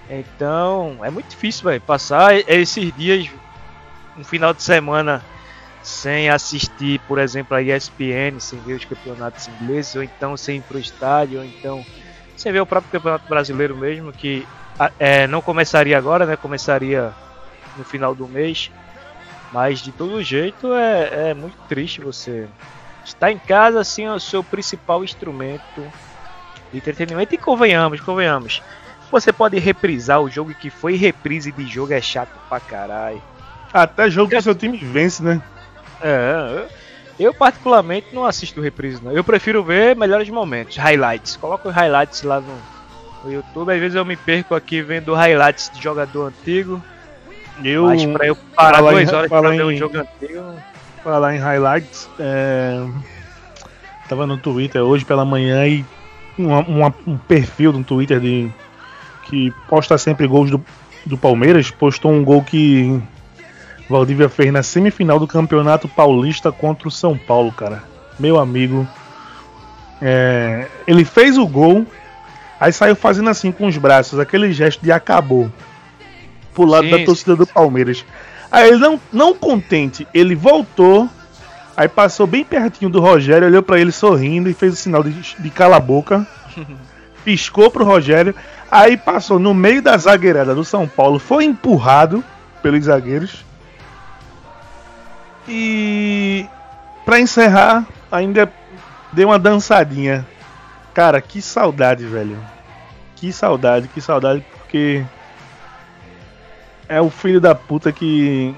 Então 0.09 0.99
é 1.03 1.11
muito 1.11 1.29
difícil, 1.29 1.65
velho, 1.65 1.81
passar 1.81 2.35
esses 2.49 2.95
dias, 2.95 3.29
um 4.17 4.23
final 4.23 4.55
de 4.55 4.63
semana 4.63 5.25
sem 5.83 6.29
assistir, 6.29 7.01
por 7.07 7.19
exemplo, 7.19 7.57
a 7.57 7.63
ESPN, 7.63 8.41
sem 8.41 8.59
ver 8.61 8.75
os 8.75 8.85
campeonatos 8.85 9.49
ingleses, 9.49 9.95
ou 9.95 10.03
então 10.03 10.37
sem 10.37 10.59
ir 10.59 10.63
pro 10.63 10.79
estádio, 10.79 11.39
ou 11.39 11.45
então 11.45 11.85
sem 12.37 12.53
ver 12.53 12.61
o 12.61 12.67
próprio 12.67 12.91
campeonato 12.91 13.29
brasileiro 13.29 13.77
mesmo, 13.77 14.13
que 14.13 14.47
é, 14.99 15.27
não 15.27 15.41
começaria 15.41 15.97
agora, 15.97 16.27
né? 16.27 16.37
Começaria 16.37 17.13
no 17.77 17.85
final 17.85 18.15
do 18.15 18.27
mês. 18.29 18.71
Mas 19.53 19.81
de 19.81 19.93
todo 19.93 20.23
jeito 20.23 20.73
é, 20.75 21.31
é 21.31 21.35
muito 21.35 21.57
triste 21.69 22.01
você 22.01 22.49
estar 23.05 23.31
em 23.31 23.39
casa 23.39 23.85
sem 23.85 24.09
o 24.09 24.19
seu 24.19 24.43
principal 24.43 25.05
instrumento 25.05 25.83
de 26.73 26.79
entretenimento. 26.79 27.35
E 27.35 27.39
convenhamos, 27.39 28.01
convenhamos. 28.01 28.63
Você 29.11 29.33
pode 29.33 29.59
reprisar 29.59 30.21
o 30.21 30.29
jogo 30.29 30.53
que 30.55 30.69
foi 30.69 30.97
reprise 30.97 31.53
de 31.53 31.67
jogo 31.67 31.93
é 31.93 32.01
chato 32.01 32.31
pra 32.49 32.59
caralho. 32.59 33.23
Até 33.73 34.11
jogo 34.11 34.31
que 34.31 34.37
o 34.37 34.43
seu 34.43 34.55
time 34.55 34.79
vence, 34.79 35.23
né? 35.23 35.41
É, 36.01 36.67
eu 37.19 37.33
particularmente 37.33 38.09
não 38.13 38.25
assisto 38.25 38.61
reprise, 38.61 39.03
não. 39.03 39.13
Eu 39.13 39.25
prefiro 39.25 39.63
ver 39.63 39.97
melhores 39.97 40.29
momentos, 40.29 40.77
highlights. 40.77 41.37
Coloco 41.37 41.69
os 41.69 41.75
highlights 41.75 42.23
lá 42.23 42.41
no, 42.41 42.59
no 43.25 43.33
YouTube. 43.33 43.73
Às 43.73 43.81
vezes 43.81 43.95
eu 43.95 44.05
me 44.05 44.17
perco 44.17 44.55
aqui 44.55 44.83
vendo 44.83 45.15
highlights 45.15 45.71
de 45.73 45.83
jogador 45.83 46.27
antigo. 46.29 46.83
Eu, 47.65 47.85
Mas 47.85 48.05
pra 48.05 48.27
eu 48.27 48.37
parar 48.55 48.81
duas 48.81 49.13
horas 49.13 49.29
pra 49.29 49.41
ver 49.51 49.65
um 49.65 49.77
jogo 49.77 49.99
antigo. 49.99 50.55
Falar 51.03 51.35
em 51.35 51.39
highlights, 51.39 52.09
é... 52.19 52.85
tava 54.09 54.27
no 54.27 54.37
Twitter 54.37 54.83
hoje 54.83 55.05
pela 55.05 55.25
manhã 55.25 55.67
e 55.67 55.85
uma, 56.39 56.61
uma, 56.61 56.95
um 57.07 57.17
perfil 57.17 57.73
no 57.73 57.85
Twitter 57.85 58.21
de 58.21 58.51
que 59.25 59.53
posta 59.69 59.99
sempre 59.99 60.27
gols 60.27 60.51
do, 60.51 60.65
do 61.05 61.19
Palmeiras, 61.19 61.71
postou 61.71 62.13
um 62.13 62.25
gol 62.25 62.43
que 62.43 63.03
Valdívia 63.89 64.29
fez 64.29 64.53
na 64.53 64.63
semifinal 64.63 65.19
do 65.19 65.27
Campeonato 65.27 65.89
Paulista 65.89 66.51
contra 66.51 66.89
o 66.89 66.91
São 66.91 67.17
Paulo, 67.17 67.53
cara. 67.53 67.83
Meu 68.19 68.39
amigo. 68.39 68.87
É, 70.01 70.67
ele 70.87 71.05
fez 71.05 71.39
o 71.39 71.47
gol, 71.47 71.87
aí 72.61 72.73
saiu 72.73 72.95
fazendo 72.95 73.31
assim 73.31 73.51
com 73.51 73.67
os 73.67 73.79
braços, 73.79 74.19
aquele 74.19 74.53
gesto 74.53 74.83
de 74.83 74.93
acabou. 74.93 75.51
Pro 76.53 76.65
lado 76.65 76.85
sim, 76.85 76.91
da 76.91 77.05
torcida 77.05 77.33
sim. 77.33 77.39
do 77.39 77.47
Palmeiras. 77.47 78.05
Aí 78.51 78.69
ele 78.69 78.79
não, 78.79 79.01
não 79.13 79.35
contente, 79.35 80.07
ele 80.13 80.35
voltou 80.35 81.09
Aí 81.77 81.89
passou 81.89 82.27
bem 82.27 82.45
pertinho 82.45 82.91
do 82.91 83.01
Rogério, 83.01 83.47
olhou 83.49 83.63
para 83.63 83.79
ele 83.79 83.93
sorrindo 83.93 84.49
e 84.49 84.55
fez 84.55 84.73
o 84.73 84.77
sinal 84.77 85.03
de, 85.03 85.13
de 85.13 85.51
cala 85.51 85.77
a 85.77 85.81
boca. 85.81 86.27
piscou 87.27 87.69
pro 87.69 87.85
Rogério. 87.85 88.33
Aí 88.71 88.97
passou 88.97 89.39
no 89.39 89.53
meio 89.53 89.83
da 89.83 89.97
zagueirada 89.97 90.55
do 90.55 90.65
São 90.65 90.87
Paulo, 90.87 91.19
foi 91.19 91.45
empurrado 91.45 92.25
pelos 92.63 92.85
zagueiros. 92.85 93.45
E 95.49 96.47
para 97.05 97.21
encerrar, 97.21 97.85
ainda 98.11 98.51
deu 99.13 99.29
uma 99.29 99.39
dançadinha. 99.39 100.27
Cara, 100.95 101.21
que 101.21 101.43
saudade, 101.43 102.05
velho. 102.07 102.39
Que 103.17 103.33
saudade, 103.33 103.89
que 103.89 104.01
saudade, 104.01 104.45
porque 104.53 105.05
é 106.89 107.01
o 107.01 107.11
filho 107.11 107.41
da 107.41 107.55
puta 107.55 107.93
que 107.93 108.55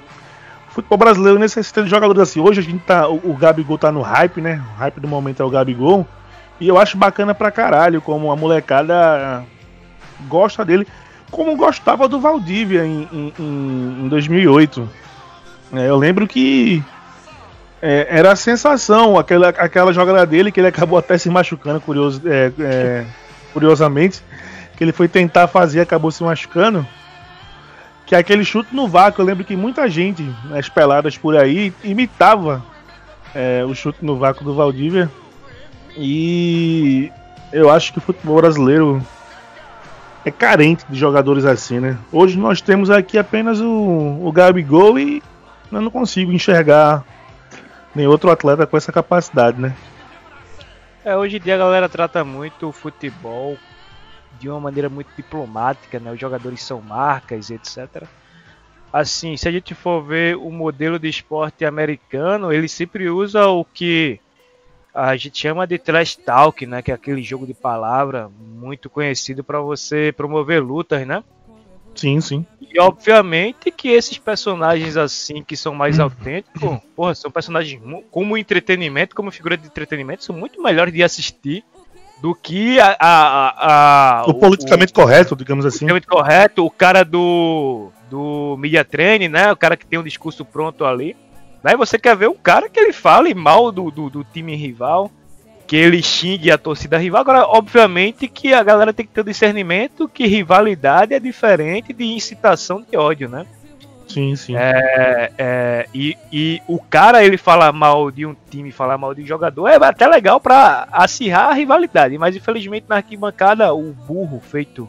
futebol 0.79 0.99
brasileiro 0.99 1.39
necessita 1.41 1.83
de 1.83 1.91
jogadores 1.91 2.23
assim. 2.23 2.41
Hoje 2.41 2.61
a 2.61 2.63
gente 2.63 2.79
tá. 2.79 3.09
O, 3.09 3.33
o 3.33 3.37
Gabigol 3.37 3.77
tá 3.77 3.91
no 3.91 4.01
hype, 4.01 4.41
né? 4.41 4.63
O 4.75 4.79
hype 4.79 5.01
do 5.01 5.09
momento 5.09 5.43
é 5.43 5.45
o 5.45 5.51
Gabigol. 5.51 6.07
E 6.61 6.69
eu 6.69 6.79
acho 6.79 6.97
bacana 6.97 7.35
pra 7.35 7.51
caralho 7.51 8.01
como 8.01 8.31
a 8.31 8.37
molecada 8.37 9.45
gosta 10.29 10.65
dele. 10.65 10.87
Como 11.31 11.57
gostava 11.57 12.09
do 12.09 12.21
Valdívia 12.21 12.87
em, 12.87 13.09
em, 13.13 14.05
em 14.05 14.09
2008. 14.09 14.89
É, 15.73 15.89
eu 15.89 15.97
lembro 15.97 16.27
que 16.27 16.83
é, 17.83 18.07
era 18.09 18.33
a 18.33 18.37
sensação, 18.37 19.19
aquela, 19.19 19.49
aquela 19.49 19.93
jogada 19.93 20.25
dele 20.25 20.51
que 20.51 20.59
ele 20.59 20.69
acabou 20.69 20.99
até 20.99 21.19
se 21.19 21.29
machucando, 21.29 21.81
curioso, 21.81 22.23
é, 22.25 22.53
é 22.61 23.07
curiosamente. 23.53 24.23
Que 24.77 24.85
ele 24.85 24.93
foi 24.93 25.09
tentar 25.09 25.49
fazer 25.49 25.81
acabou 25.81 26.11
se 26.11 26.23
machucando 26.23 26.87
que 28.09 28.15
é 28.15 28.19
aquele 28.19 28.43
chute 28.43 28.75
no 28.75 28.89
vácuo. 28.89 29.21
Eu 29.21 29.27
lembro 29.27 29.45
que 29.45 29.55
muita 29.55 29.87
gente, 29.89 30.29
nas 30.45 30.67
peladas 30.67 31.19
por 31.19 31.37
aí, 31.37 31.75
imitava 31.85 32.65
é, 33.35 33.63
o 33.67 33.75
chute 33.75 34.03
no 34.03 34.17
vácuo 34.17 34.43
do 34.43 34.55
Valdívia. 34.55 35.11
E 35.95 37.13
eu 37.53 37.71
acho 37.71 37.93
que 37.93 37.99
o 37.99 38.01
futebol 38.01 38.37
brasileiro 38.37 39.07
é 40.25 40.31
carente 40.31 40.87
de 40.89 40.99
jogadores 40.99 41.45
assim, 41.45 41.81
né? 41.81 41.99
Hoje 42.11 42.39
nós 42.39 42.63
temos 42.63 42.89
aqui 42.89 43.19
apenas 43.19 43.61
o, 43.61 44.19
o 44.23 44.33
Gabigol 44.33 44.99
e 44.99 45.23
eu 45.71 45.81
não 45.83 45.91
consigo 45.91 46.33
enxergar 46.33 47.05
nem 47.95 48.07
outro 48.07 48.31
atleta 48.31 48.67
com 48.67 48.77
essa 48.77 48.91
capacidade, 48.91 49.61
né? 49.61 49.75
É, 51.05 51.15
hoje 51.15 51.37
em 51.37 51.41
dia 51.41 51.57
a 51.57 51.59
galera 51.59 51.91
trata 51.91 52.25
muito 52.25 52.69
o 52.69 52.73
futebol 52.73 53.59
de 54.39 54.49
uma 54.49 54.61
maneira 54.61 54.89
muito 54.89 55.09
diplomática, 55.17 55.99
né? 55.99 56.13
Os 56.13 56.21
jogadores 56.21 56.63
são 56.63 56.81
marcas, 56.81 57.51
etc. 57.51 58.05
Assim, 58.93 59.37
se 59.37 59.49
a 59.49 59.53
gente 59.53 59.75
for 59.75 60.03
ver 60.03 60.37
o 60.37 60.51
modelo 60.51 60.99
de 60.99 61.09
esporte 61.09 61.65
americano, 61.65 62.53
ele 62.53 62.69
sempre 62.69 63.11
usa 63.11 63.47
o 63.47 63.65
que 63.65 64.21
a 64.95 65.15
gente 65.17 65.39
chama 65.39 65.67
de 65.67 65.79
trash 65.79 66.17
talk, 66.17 66.65
né? 66.67 66.81
Que 66.83 66.91
é 66.91 66.95
aquele 66.95 67.23
jogo 67.23 67.47
de 67.47 67.55
palavra 67.55 68.31
muito 68.41 68.89
conhecido 68.89 69.45
para 69.45 69.61
você 69.61 70.13
promover 70.17 70.63
lutas, 70.63 71.07
né? 71.07 71.23
Sim, 71.95 72.21
sim. 72.21 72.47
E 72.61 72.79
obviamente 72.81 73.71
que 73.71 73.89
esses 73.89 74.19
personagens 74.19 74.97
assim 74.97 75.43
que 75.43 75.57
são 75.57 75.75
mais 75.75 75.99
autênticos, 76.01 76.79
porra, 76.95 77.15
são 77.15 77.31
personagens 77.31 77.81
como 78.11 78.39
entretenimento, 78.39 79.15
como 79.15 79.31
figura 79.31 79.57
de 79.57 79.67
entretenimento, 79.67 80.25
são 80.25 80.37
muito 80.37 80.63
melhores 80.63 80.95
de 80.95 81.03
assistir 81.03 81.65
do 82.21 82.35
que 82.35 82.81
a, 82.81 82.97
a, 82.99 84.21
a 84.23 84.27
o, 84.27 84.31
o 84.31 84.35
politicamente 84.35 84.93
o, 84.93 84.95
correto, 84.95 85.37
digamos 85.37 85.65
assim. 85.65 85.87
Politicamente 85.87 86.07
correto, 86.07 86.65
o 86.65 86.71
cara 86.71 87.05
do 87.05 87.91
do 88.11 88.57
media 88.59 88.85
training, 88.85 89.29
né? 89.29 89.53
O 89.53 89.57
cara 89.57 89.77
que 89.77 89.87
tem 89.87 89.99
um 89.99 90.03
discurso 90.03 90.45
pronto 90.45 90.85
ali. 90.85 91.17
Aí 91.63 91.77
você 91.77 91.99
quer 91.99 92.17
ver 92.17 92.29
o 92.29 92.35
cara 92.35 92.69
que 92.69 92.81
ele 92.81 92.93
fale 92.93 93.35
mal 93.35 93.71
do, 93.71 93.91
do, 93.91 94.09
do 94.09 94.25
time 94.25 94.57
rival, 94.57 95.11
que 95.67 95.77
ele 95.77 96.03
xingue 96.03 96.51
a 96.51 96.57
torcida 96.57 96.97
rival. 96.97 97.21
Agora, 97.21 97.47
obviamente 97.47 98.27
que 98.27 98.55
a 98.55 98.63
galera 98.63 98.93
tem 98.93 99.05
que 99.05 99.13
ter 99.13 99.21
o 99.21 99.25
discernimento 99.25 100.09
que 100.09 100.27
rivalidade 100.27 101.13
é 101.13 101.21
diferente 101.21 101.93
de 101.93 102.05
incitação 102.05 102.81
de 102.81 102.97
ódio, 102.97 103.29
né? 103.29 103.45
Sim, 104.09 104.35
sim. 104.35 104.57
É, 104.57 105.31
é, 105.37 105.87
e, 105.95 106.17
e 106.33 106.63
o 106.67 106.81
cara, 106.81 107.23
ele 107.23 107.37
falar 107.37 107.73
mal 107.73 108.11
de 108.11 108.25
um 108.25 108.35
time, 108.51 108.73
falar 108.73 108.97
mal 108.97 109.15
de 109.15 109.23
um 109.23 109.27
jogador, 109.27 109.69
é 109.69 109.77
até 109.77 110.07
legal 110.07 110.41
para 110.41 110.89
acirrar 110.91 111.51
a 111.51 111.53
rivalidade. 111.53 112.17
Mas 112.17 112.35
infelizmente 112.35 112.87
na 112.89 112.97
arquibancada, 112.97 113.73
o 113.73 113.93
burro 113.93 114.41
feito. 114.41 114.89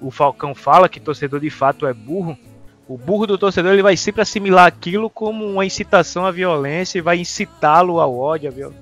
O 0.00 0.12
Falcão 0.12 0.54
fala 0.54 0.88
que 0.88 1.00
torcedor 1.00 1.40
de 1.40 1.50
fato 1.50 1.84
é 1.84 1.92
burro. 1.92 2.38
O 2.86 2.96
burro 2.96 3.26
do 3.26 3.36
torcedor 3.36 3.72
ele 3.72 3.82
vai 3.82 3.96
sempre 3.96 4.22
assimilar 4.22 4.66
aquilo 4.66 5.10
como 5.10 5.44
uma 5.44 5.66
incitação 5.66 6.24
à 6.24 6.30
violência 6.30 6.98
e 6.98 7.02
vai 7.02 7.18
incitá-lo 7.18 8.00
ao 8.00 8.16
ódio. 8.16 8.72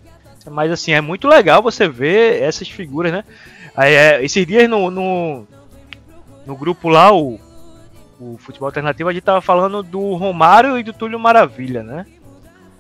Mas 0.51 0.71
assim, 0.71 0.93
é 0.93 1.01
muito 1.01 1.27
legal 1.27 1.63
você 1.63 1.89
ver 1.89 2.43
essas 2.43 2.69
figuras, 2.69 3.11
né? 3.11 3.25
É, 3.77 4.23
esses 4.23 4.47
dias 4.47 4.69
no, 4.69 4.91
no, 4.91 5.47
no 6.47 6.57
grupo 6.57 6.89
lá, 6.89 7.13
o, 7.13 7.41
o 8.21 8.37
Futebol 8.39 8.67
Alternativo, 8.69 9.09
a 9.09 9.13
gente 9.13 9.23
tava 9.23 9.41
falando 9.41 9.83
do 9.83 10.15
Romário 10.15 10.79
e 10.79 10.83
do 10.83 10.93
Túlio 10.93 11.19
Maravilha, 11.19 11.83
né? 11.83 12.07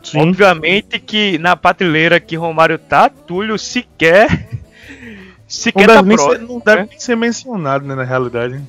Sim. 0.03 0.20
Obviamente 0.20 1.01
que 1.01 1.37
na 1.38 1.57
prateleira 1.57 2.20
que 2.20 2.37
Romário 2.37 2.79
tá, 2.79 3.09
Túlio 3.09 3.59
sequer. 3.59 4.49
Não 5.46 5.51
sequer 5.53 5.87
deve, 5.87 6.16
tá 6.16 6.22
próximo, 6.25 6.33
ser, 6.33 6.53
não 6.53 6.59
deve 6.59 6.81
né? 6.83 6.87
nem 6.90 6.99
ser 6.99 7.16
mencionado, 7.16 7.87
né, 7.87 7.94
na 7.94 8.03
realidade. 8.03 8.61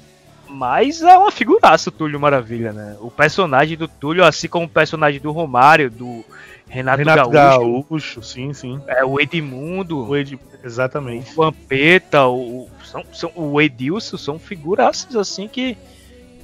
Mas 0.47 1.01
é 1.01 1.17
uma 1.17 1.32
figuraça 1.32 1.89
o 1.89 1.91
Túlio 1.91 2.19
Maravilha, 2.19 2.71
né? 2.71 2.95
O 3.01 3.10
personagem 3.10 3.75
do 3.75 3.88
Túlio, 3.88 4.23
assim 4.23 4.47
como 4.47 4.67
o 4.67 4.69
personagem 4.69 5.19
do 5.19 5.32
Romário, 5.32 5.89
do 5.89 6.23
Renato, 6.69 6.99
Renato 6.99 7.30
Gaúcho, 7.32 7.84
Gaúcho, 7.89 8.23
sim, 8.23 8.53
sim. 8.53 8.80
é, 8.88 9.03
o 9.03 9.19
Edmundo, 9.19 10.08
O 10.08 10.15
Ed- 10.15 10.39
Exatamente. 10.63 11.32
o 11.32 11.36
Vampeta, 11.36 12.27
o, 12.27 12.69
são, 12.86 13.03
são, 13.12 13.32
o 13.36 13.60
Edilson, 13.60 14.17
são 14.17 14.38
figuraças 14.38 15.15
assim 15.15 15.47
que 15.47 15.77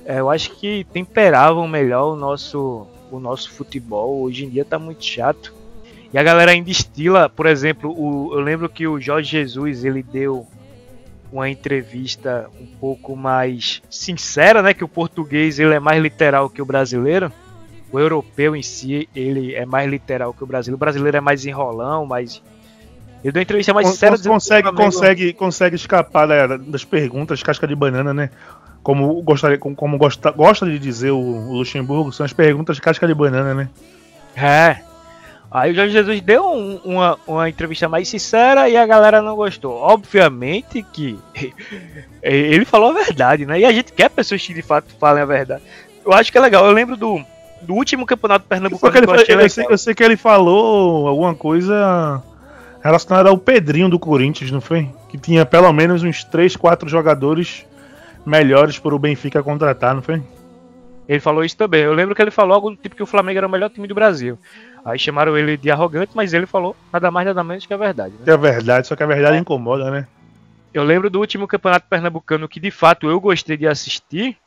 eu 0.05 0.29
acho 0.29 0.51
que 0.55 0.85
temperavam 0.91 1.67
melhor 1.67 2.13
o 2.13 2.15
nosso, 2.15 2.87
o 3.11 3.19
nosso 3.19 3.51
futebol. 3.51 4.21
Hoje 4.21 4.45
em 4.45 4.49
dia 4.49 4.65
tá 4.65 4.77
muito 4.79 5.03
chato. 5.03 5.53
E 6.13 6.17
a 6.17 6.23
galera 6.23 6.51
ainda 6.51 6.69
estila, 6.69 7.27
por 7.29 7.45
exemplo, 7.45 7.91
o, 7.91 8.33
eu 8.33 8.39
lembro 8.39 8.69
que 8.69 8.87
o 8.87 8.99
Jorge 8.99 9.31
Jesus 9.31 9.83
ele 9.83 10.03
deu 10.03 10.45
uma 11.31 11.49
entrevista 11.49 12.47
um 12.61 12.67
pouco 12.79 13.15
mais 13.15 13.81
sincera, 13.89 14.61
né? 14.61 14.73
Que 14.73 14.83
o 14.83 14.87
português 14.87 15.57
ele 15.57 15.73
é 15.73 15.79
mais 15.79 16.01
literal 16.01 16.49
que 16.49 16.61
o 16.61 16.65
brasileiro. 16.65 17.31
O 17.91 17.99
europeu 17.99 18.55
em 18.55 18.61
si 18.63 19.07
ele 19.15 19.53
é 19.55 19.65
mais 19.65 19.89
literal 19.89 20.33
que 20.33 20.43
o 20.43 20.47
brasileiro. 20.47 20.75
O 20.75 20.79
brasileiro 20.79 21.17
é 21.17 21.21
mais 21.21 21.45
enrolão, 21.45 22.05
mais 22.05 22.41
ele 23.23 23.31
deu 23.31 23.39
uma 23.39 23.43
entrevista 23.43 23.73
mais 23.73 23.87
Con- 23.87 23.93
sincera. 23.93 24.17
consegue, 24.21 24.71
consegue, 24.73 25.33
consegue 25.33 25.75
escapar 25.75 26.27
da- 26.27 26.57
das 26.57 26.83
perguntas 26.83 27.41
casca 27.41 27.65
de 27.65 27.73
banana, 27.75 28.13
né? 28.13 28.29
Como, 28.83 29.21
gostaria, 29.21 29.57
como, 29.57 29.75
como 29.75 29.97
gosta, 29.97 30.29
gosta 30.31 30.65
de 30.65 30.77
dizer 30.77 31.11
o, 31.11 31.17
o 31.17 31.53
Luxemburgo, 31.57 32.11
são 32.11 32.25
as 32.25 32.33
perguntas 32.33 32.79
casca 32.79 33.07
de 33.07 33.13
banana, 33.13 33.53
né? 33.53 33.69
É. 34.35 34.77
Aí 35.49 35.71
o 35.71 35.75
Jorge 35.75 35.93
Jesus 35.93 36.19
deu 36.21 36.43
um- 36.45 36.79
uma, 36.83 37.17
uma 37.27 37.47
entrevista 37.49 37.87
mais 37.87 38.09
sincera 38.09 38.67
e 38.67 38.75
a 38.75 38.85
galera 38.85 39.21
não 39.21 39.35
gostou. 39.35 39.73
Obviamente 39.75 40.83
que 40.91 41.17
ele 42.21 42.65
falou 42.65 42.89
a 42.89 42.93
verdade, 43.03 43.45
né? 43.45 43.59
E 43.59 43.65
a 43.65 43.71
gente 43.71 43.93
quer 43.93 44.09
pessoas 44.09 44.45
que 44.45 44.53
de 44.53 44.61
fato 44.61 44.87
falem 44.99 45.21
a 45.23 45.25
verdade. 45.25 45.61
Eu 46.05 46.11
acho 46.11 46.31
que 46.31 46.37
é 46.37 46.41
legal. 46.41 46.65
Eu 46.65 46.71
lembro 46.73 46.97
do, 46.97 47.21
do 47.61 47.73
último 47.75 48.05
campeonato 48.05 48.45
pernambucano 48.47 48.93
eu 49.05 49.13
achei 49.13 49.35
eu, 49.35 49.49
sei, 49.49 49.65
eu 49.69 49.77
sei 49.77 49.93
que 49.95 50.03
ele 50.03 50.17
falou 50.17 51.07
alguma 51.07 51.35
coisa 51.35 52.21
relacionada 52.83 53.29
ao 53.29 53.37
Pedrinho 53.37 53.87
do 53.89 53.99
Corinthians, 53.99 54.51
não 54.51 54.59
foi? 54.59 54.89
Que 55.07 55.17
tinha 55.17 55.45
pelo 55.45 55.71
menos 55.71 56.03
uns 56.03 56.23
3, 56.23 56.55
4 56.57 56.89
jogadores 56.89 57.63
melhores 58.25 58.79
para 58.79 58.95
o 58.95 58.99
Benfica 58.99 59.43
contratar, 59.43 59.93
não 59.95 60.01
foi? 60.01 60.21
Ele 61.07 61.19
falou 61.19 61.43
isso 61.43 61.57
também. 61.57 61.81
Eu 61.81 61.93
lembro 61.93 62.15
que 62.15 62.21
ele 62.21 62.31
falou 62.31 62.55
algo 62.55 62.69
do 62.71 62.77
tipo 62.77 62.95
que 62.95 63.03
o 63.03 63.07
Flamengo 63.07 63.37
era 63.37 63.47
o 63.47 63.49
melhor 63.49 63.69
time 63.69 63.87
do 63.87 63.95
Brasil. 63.95 64.37
Aí 64.85 64.97
chamaram 64.97 65.37
ele 65.37 65.57
de 65.57 65.69
arrogante, 65.69 66.11
mas 66.15 66.33
ele 66.33 66.45
falou 66.45 66.75
nada 66.91 67.11
mais 67.11 67.27
nada 67.27 67.43
menos 67.43 67.65
que 67.65 67.73
a 67.73 67.77
verdade. 67.77 68.13
né? 68.13 68.33
É 68.33 68.37
verdade, 68.37 68.87
só 68.87 68.95
que 68.95 69.03
a 69.03 69.07
verdade 69.07 69.37
incomoda, 69.37 69.89
né? 69.91 70.07
Eu 70.73 70.83
lembro 70.83 71.09
do 71.09 71.19
último 71.19 71.47
campeonato 71.47 71.87
pernambucano 71.89 72.47
que 72.47 72.59
de 72.59 72.71
fato 72.71 73.09
eu 73.09 73.19
gostei 73.19 73.55
de 73.55 73.67
assistir, 73.67 74.37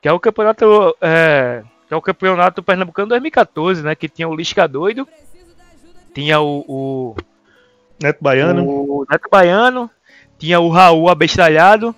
que 0.00 0.08
é 0.08 0.12
o 0.12 0.18
campeonato 0.18 0.96
é, 1.00 1.62
que 1.86 1.94
é 1.94 1.96
o 1.96 2.02
campeonato 2.02 2.62
pernambucano 2.62 3.08
2014, 3.08 3.82
né? 3.82 3.94
Que 3.94 4.08
tinha 4.08 4.28
o 4.28 4.34
Lisca 4.34 4.66
doido, 4.66 5.06
tinha 6.14 6.40
o, 6.40 6.64
o, 6.66 7.16
Neto 8.02 8.18
Baiano. 8.20 8.64
o 8.66 9.06
Neto 9.08 9.28
Baiano, 9.30 9.90
tinha 10.38 10.58
o 10.58 10.70
Raul 10.70 11.08
abestalhado, 11.08 11.94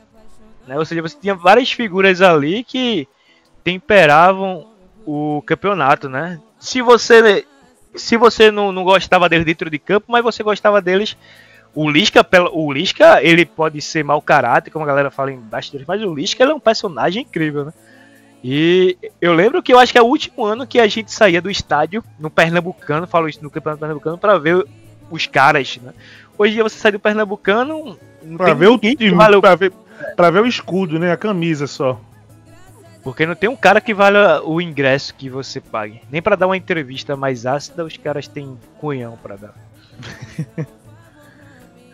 né? 0.66 0.78
Ou 0.78 0.84
seja, 0.84 1.02
você 1.02 1.16
tinha 1.20 1.34
várias 1.34 1.70
figuras 1.72 2.20
ali 2.22 2.64
que 2.64 3.06
temperavam 3.62 4.66
o 5.06 5.42
campeonato, 5.46 6.08
né? 6.08 6.40
Se 6.58 6.80
você 6.82 7.44
se 7.94 8.16
você 8.16 8.50
não, 8.50 8.72
não 8.72 8.82
gostava 8.82 9.28
deles 9.28 9.46
dentro 9.46 9.70
de 9.70 9.78
campo, 9.78 10.06
mas 10.10 10.22
você 10.24 10.42
gostava 10.42 10.80
deles 10.82 11.16
o 11.72 11.88
Lisca, 11.88 12.26
o 12.52 12.72
Lisca, 12.72 13.22
ele 13.22 13.44
pode 13.46 13.80
ser 13.80 14.04
mau 14.04 14.20
caráter, 14.20 14.70
como 14.70 14.84
a 14.84 14.88
galera 14.88 15.10
fala 15.10 15.32
em 15.32 15.38
bastidores, 15.38 15.86
mas 15.86 16.02
o 16.02 16.12
Lisca 16.14 16.42
ele 16.42 16.52
é 16.52 16.54
um 16.54 16.60
personagem 16.60 17.22
incrível, 17.22 17.66
né? 17.66 17.72
E 18.42 18.96
eu 19.20 19.32
lembro 19.32 19.62
que 19.62 19.72
eu 19.72 19.78
acho 19.78 19.90
que 19.92 19.98
é 19.98 20.02
o 20.02 20.06
último 20.06 20.44
ano 20.44 20.66
que 20.66 20.78
a 20.78 20.86
gente 20.86 21.10
saía 21.12 21.40
do 21.40 21.50
estádio 21.50 22.04
no 22.18 22.28
Pernambucano, 22.30 23.06
falo 23.06 23.28
isso 23.28 23.42
no 23.42 23.50
Campeonato 23.50 23.80
Pernambucano, 23.80 24.18
para 24.18 24.38
ver 24.38 24.64
os 25.10 25.26
caras, 25.26 25.78
né? 25.82 25.92
Hoje 26.36 26.52
em 26.52 26.54
dia 26.56 26.62
você 26.64 26.78
sai 26.78 26.92
do 26.92 27.00
Pernambucano, 27.00 27.96
não 28.22 28.36
Pra 28.36 28.46
tem 28.46 28.54
ver 28.56 28.68
o 28.68 28.78
time, 28.78 29.10
valha 29.10 29.38
o- 29.38 29.40
pra 29.40 29.54
ver, 29.54 29.72
pra 30.16 30.30
ver 30.30 30.42
o 30.42 30.46
escudo, 30.46 30.98
né? 30.98 31.12
A 31.12 31.16
camisa 31.16 31.66
só. 31.66 32.00
porque 33.02 33.26
não 33.26 33.34
tem 33.34 33.48
um 33.48 33.56
cara 33.56 33.80
que 33.80 33.92
valha 33.92 34.42
o 34.42 34.60
ingresso 34.60 35.14
que 35.14 35.28
você 35.28 35.60
pague. 35.60 36.00
Nem 36.10 36.22
para 36.22 36.36
dar 36.36 36.46
uma 36.46 36.56
entrevista 36.56 37.16
mais 37.16 37.46
ácida, 37.46 37.84
os 37.84 37.96
caras 37.96 38.26
têm 38.26 38.58
cunhão 38.78 39.18
para 39.22 39.36
dar. 39.36 39.54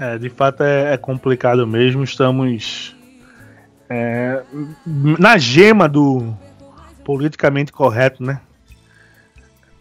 É, 0.01 0.17
de 0.17 0.31
fato 0.31 0.63
é, 0.63 0.95
é 0.95 0.97
complicado 0.97 1.67
mesmo. 1.67 2.03
Estamos 2.03 2.97
é, 3.87 4.43
na 4.87 5.37
gema 5.37 5.87
do 5.87 6.35
politicamente 7.05 7.71
correto, 7.71 8.23
né? 8.23 8.41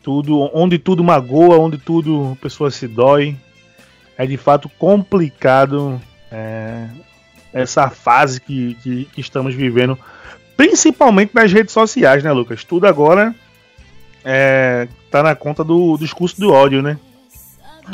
Tudo, 0.04 0.50
onde 0.54 0.78
tudo 0.78 1.02
magoa, 1.06 1.58
onde 1.58 1.78
tudo 1.78 2.38
pessoa 2.42 2.70
se 2.70 2.86
dói. 2.86 3.38
É 4.18 4.26
de 4.26 4.36
fato 4.36 4.68
complicado 4.78 6.02
é, 6.30 6.90
essa 7.54 7.90
fase 7.90 8.40
que, 8.40 8.76
que, 8.76 9.06
que 9.06 9.22
estamos 9.22 9.56
vivendo, 9.56 9.98
principalmente 10.56 11.32
nas 11.34 11.52
redes 11.52 11.74
sociais, 11.74 12.24
né, 12.24 12.32
Lucas? 12.32 12.64
Tudo 12.64 12.86
agora 12.88 13.34
é, 14.24 14.88
tá 15.10 15.24
na 15.24 15.36
conta 15.36 15.64
do 15.64 15.98
discurso 15.98 16.40
do 16.40 16.52
ódio, 16.52 16.82
né? 16.82 17.00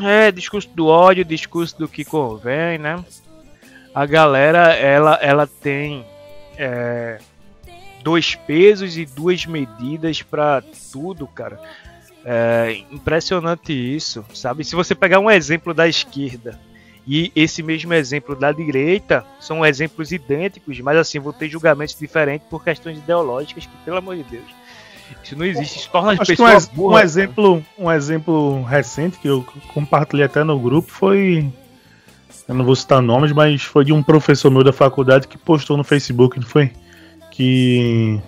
É, 0.04 0.32
discurso 0.32 0.70
do 0.70 0.88
ódio, 0.88 1.24
discurso 1.24 1.78
do 1.78 1.88
que 1.88 2.04
convém, 2.04 2.78
né? 2.78 3.04
A 3.94 4.06
galera, 4.06 4.74
ela, 4.74 5.16
ela 5.22 5.48
tem 5.48 6.06
é, 6.58 7.20
dois 8.04 8.36
pesos 8.36 8.98
e 8.98 9.06
duas 9.06 9.46
medidas 9.46 10.22
pra 10.22 10.62
tudo, 10.92 11.26
cara. 11.28 11.60
É 12.26 12.82
impressionante 12.92 13.72
isso, 13.72 14.26
sabe? 14.34 14.66
Se 14.66 14.76
você 14.76 14.96
pegar 14.96 15.20
um 15.20 15.30
exemplo 15.30 15.74
da 15.74 15.88
esquerda 15.88 16.60
e 17.08 17.32
esse 17.36 17.62
mesmo 17.62 17.94
exemplo 17.94 18.36
da 18.36 18.52
direita, 18.52 19.24
são 19.40 19.66
exemplos 19.66 20.12
idênticos, 20.12 20.80
mas 20.80 20.98
assim, 20.98 21.20
vão 21.20 21.32
ter 21.34 21.48
julgamentos 21.50 21.96
diferentes 21.98 22.48
por 22.50 22.64
questões 22.64 22.98
ideológicas 22.98 23.66
que, 23.66 23.78
pelo 23.86 23.98
amor 23.98 24.16
de 24.16 24.24
Deus, 24.24 24.46
isso 25.24 25.36
não 25.38 25.46
existe, 25.46 25.80
isso 25.80 25.90
torna 25.92 26.14
as 26.14 26.20
Acho 26.22 26.36
que 26.36 26.42
um, 26.42 26.46
pessoas 26.46 26.64
ex- 26.64 26.72
um 26.74 26.76
burras. 26.76 27.04
exemplo, 27.04 27.64
um 27.78 27.92
exemplo 27.92 28.64
recente 28.64 29.20
que 29.20 29.28
eu 29.28 29.46
compartilhei 29.74 30.26
até 30.26 30.44
no 30.44 30.60
grupo 30.60 30.92
foi. 30.92 31.48
Eu 32.48 32.56
não 32.56 32.66
vou 32.66 32.76
citar 32.76 33.02
nomes, 33.02 33.32
mas 33.32 33.62
foi 33.64 33.86
de 33.86 33.94
um 33.94 34.02
professor 34.04 34.50
meu 34.52 34.64
da 34.64 34.74
faculdade 34.74 35.28
que 35.28 35.38
postou 35.38 35.78
no 35.78 35.84
Facebook, 35.84 36.40
não 36.40 36.48
foi? 36.48 36.72
Que 37.32 38.20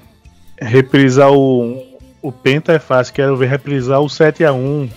reprisar 0.60 1.32
o, 1.32 1.84
o 2.22 2.32
Penta 2.32 2.74
é 2.74 2.80
fácil, 2.80 3.14
quero 3.14 3.38
ver 3.38 3.48
reprisar 3.48 4.00
o 4.02 4.06
7x1 4.08 4.90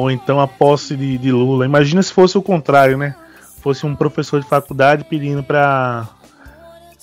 ou 0.00 0.10
então 0.10 0.40
a 0.40 0.48
posse 0.48 0.96
de, 0.96 1.18
de 1.18 1.30
Lula. 1.30 1.66
Imagina 1.66 2.02
se 2.02 2.12
fosse 2.12 2.38
o 2.38 2.42
contrário, 2.42 2.96
né? 2.96 3.14
Fosse 3.60 3.84
um 3.84 3.94
professor 3.94 4.40
de 4.40 4.48
faculdade 4.48 5.04
pedindo 5.04 5.42
pra, 5.42 6.08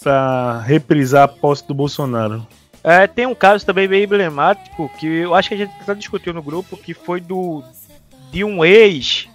pra 0.02 0.62
reprisar 0.62 1.24
a 1.24 1.28
posse 1.28 1.68
do 1.68 1.74
Bolsonaro. 1.74 2.46
É, 2.84 3.06
tem 3.06 3.28
um 3.28 3.36
caso 3.36 3.66
também 3.66 3.88
bem 3.88 4.04
emblemático 4.04 4.90
que 4.98 5.06
eu 5.06 5.36
acho 5.36 5.50
que 5.50 5.56
a 5.56 5.58
gente 5.58 5.74
até 5.82 5.94
discutiu 5.94 6.34
no 6.34 6.42
grupo, 6.42 6.76
que 6.76 6.94
foi 6.94 7.22
do 7.22 7.64
de 8.32 8.44
um 8.44 8.66
ex, 8.66 9.28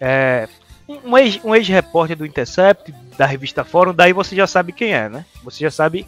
é, 0.00 0.48
um 0.88 1.16
ex, 1.16 1.40
um 1.44 1.54
ex-repórter 1.54 2.16
do 2.16 2.26
Intercept, 2.26 2.92
da 3.16 3.24
revista 3.24 3.64
Fórum, 3.64 3.94
daí 3.94 4.12
você 4.12 4.34
já 4.34 4.46
sabe 4.46 4.72
quem 4.72 4.92
é, 4.92 5.08
né? 5.08 5.24
Você 5.42 5.60
já 5.64 5.70
sabe 5.70 6.06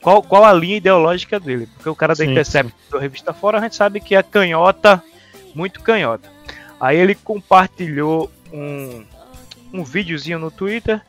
qual, 0.00 0.22
qual 0.22 0.44
a 0.44 0.52
linha 0.52 0.78
ideológica 0.78 1.38
dele, 1.38 1.68
porque 1.74 1.88
o 1.88 1.94
cara 1.94 2.14
da 2.14 2.24
Sim, 2.24 2.30
Intercept 2.30 2.72
da 2.90 2.98
revista 2.98 3.32
Fórum 3.32 3.58
a 3.58 3.60
gente 3.60 3.76
sabe 3.76 4.00
que 4.00 4.14
é 4.16 4.22
canhota, 4.22 5.02
muito 5.54 5.80
canhota. 5.80 6.28
Aí 6.80 6.98
ele 6.98 7.14
compartilhou 7.14 8.30
um, 8.52 9.04
um 9.72 9.84
videozinho 9.84 10.38
no 10.38 10.50
Twitter 10.50 11.00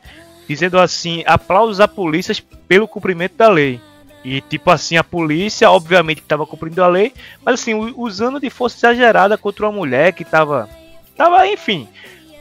dizendo 0.48 0.78
assim: 0.78 1.22
aplausos 1.26 1.80
a 1.80 1.88
polícias 1.88 2.40
pelo 2.40 2.88
cumprimento 2.88 3.36
da 3.36 3.48
lei. 3.48 3.80
E 4.24 4.40
tipo 4.40 4.70
assim, 4.70 4.96
a 4.96 5.04
polícia, 5.04 5.70
obviamente, 5.70 6.20
estava 6.20 6.44
cumprindo 6.46 6.82
a 6.82 6.88
lei, 6.88 7.12
mas 7.44 7.60
assim, 7.60 7.74
usando 7.96 8.40
de 8.40 8.50
força 8.50 8.76
exagerada 8.78 9.38
contra 9.38 9.66
uma 9.66 9.72
mulher 9.72 10.12
que 10.12 10.22
estava. 10.24 10.68
Tava, 11.16 11.46
enfim. 11.46 11.88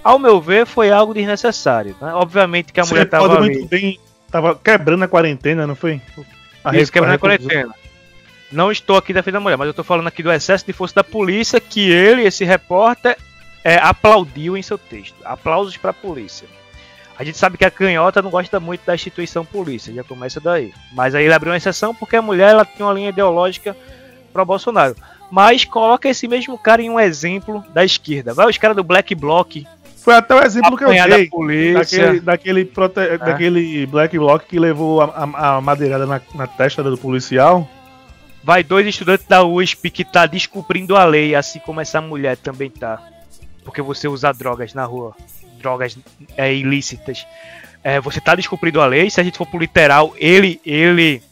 Ao 0.03 0.19
meu 0.19 0.41
ver, 0.41 0.65
foi 0.65 0.91
algo 0.91 1.13
desnecessário. 1.13 1.95
Né? 2.01 2.13
Obviamente 2.13 2.73
que 2.73 2.79
a 2.79 2.83
Você 2.83 2.93
mulher 2.93 3.05
pode 3.09 3.51
tava. 3.51 3.67
bem. 3.67 3.99
Quebrando 4.63 5.03
a 5.03 5.07
quarentena, 5.07 5.65
não 5.65 5.75
foi? 5.75 6.01
A 6.63 6.75
Isso, 6.75 6.91
quebrando 6.91 7.15
a 7.15 7.19
quarentena. 7.19 7.73
Não 8.51 8.71
estou 8.71 8.95
aqui 8.97 9.11
defendendo 9.13 9.37
a 9.37 9.43
mulher, 9.43 9.57
mas 9.57 9.65
eu 9.65 9.71
estou 9.71 9.83
falando 9.85 10.07
aqui 10.07 10.21
do 10.23 10.31
excesso 10.31 10.65
de 10.65 10.71
força 10.73 10.95
da 10.95 11.03
polícia 11.03 11.59
que 11.59 11.89
ele, 11.91 12.23
esse 12.23 12.45
repórter, 12.45 13.17
é, 13.63 13.75
aplaudiu 13.77 14.55
em 14.55 14.61
seu 14.61 14.77
texto. 14.77 15.15
Aplausos 15.25 15.75
para 15.77 15.89
a 15.91 15.93
polícia. 15.93 16.47
A 17.17 17.23
gente 17.23 17.37
sabe 17.37 17.57
que 17.57 17.65
a 17.65 17.71
canhota 17.71 18.21
não 18.21 18.29
gosta 18.29 18.59
muito 18.59 18.85
da 18.85 18.93
instituição 18.93 19.45
polícia, 19.45 19.93
já 19.93 20.03
começa 20.03 20.39
daí. 20.39 20.73
Mas 20.93 21.15
aí 21.15 21.23
ele 21.25 21.33
abriu 21.33 21.51
uma 21.51 21.57
exceção 21.57 21.95
porque 21.95 22.15
a 22.17 22.21
mulher 22.21 22.49
ela 22.51 22.65
tinha 22.65 22.85
uma 22.85 22.93
linha 22.93 23.09
ideológica 23.09 23.75
para 24.33 24.43
Bolsonaro. 24.45 24.95
Mas 25.31 25.65
coloca 25.65 26.07
esse 26.09 26.27
mesmo 26.27 26.57
cara 26.57 26.81
em 26.81 26.89
um 26.89 26.99
exemplo 26.99 27.63
da 27.73 27.83
esquerda. 27.83 28.33
Vai 28.33 28.47
os 28.49 28.57
caras 28.57 28.75
do 28.75 28.83
Black 28.83 29.15
Bloc. 29.15 29.63
Foi 30.03 30.13
até 30.13 30.35
o 30.35 30.43
exemplo 30.43 30.77
que 30.77 30.83
eu 30.83 30.89
da 30.95 31.07
dei. 31.15 31.27
polícia. 31.29 31.99
Daquele, 32.05 32.19
daquele, 32.19 32.65
prote- 32.65 33.17
daquele 33.17 33.85
Black 33.87 34.15
Bloc 34.19 34.43
que 34.43 34.59
levou 34.59 35.01
a, 35.01 35.05
a- 35.05 35.55
a 35.57 35.61
madeirada 35.61 36.05
na, 36.05 36.21
na 36.35 36.45
testa 36.45 36.83
do 36.83 36.95
policial. 36.97 37.67
Vai 38.45 38.63
dois 38.63 38.85
estudantes 38.85 39.25
da 39.25 39.43
USP 39.43 39.89
que 39.89 40.05
tá 40.05 40.27
descobrindo 40.27 40.95
a 40.95 41.03
lei, 41.03 41.33
assim 41.33 41.57
como 41.57 41.81
essa 41.81 41.99
mulher 41.99 42.37
também 42.37 42.69
tá. 42.69 43.01
Porque 43.63 43.81
você 43.81 44.07
usa 44.07 44.31
drogas 44.31 44.71
na 44.75 44.85
rua, 44.85 45.15
drogas 45.57 45.97
é, 46.37 46.53
ilícitas. 46.53 47.25
É, 47.83 47.99
você 47.99 48.21
tá 48.21 48.35
descumprindo 48.35 48.79
a 48.79 48.85
lei, 48.85 49.09
se 49.09 49.19
a 49.19 49.23
gente 49.23 49.35
for 49.35 49.47
pro 49.47 49.57
literal, 49.57 50.13
ele, 50.17 50.61
ele 50.63 51.23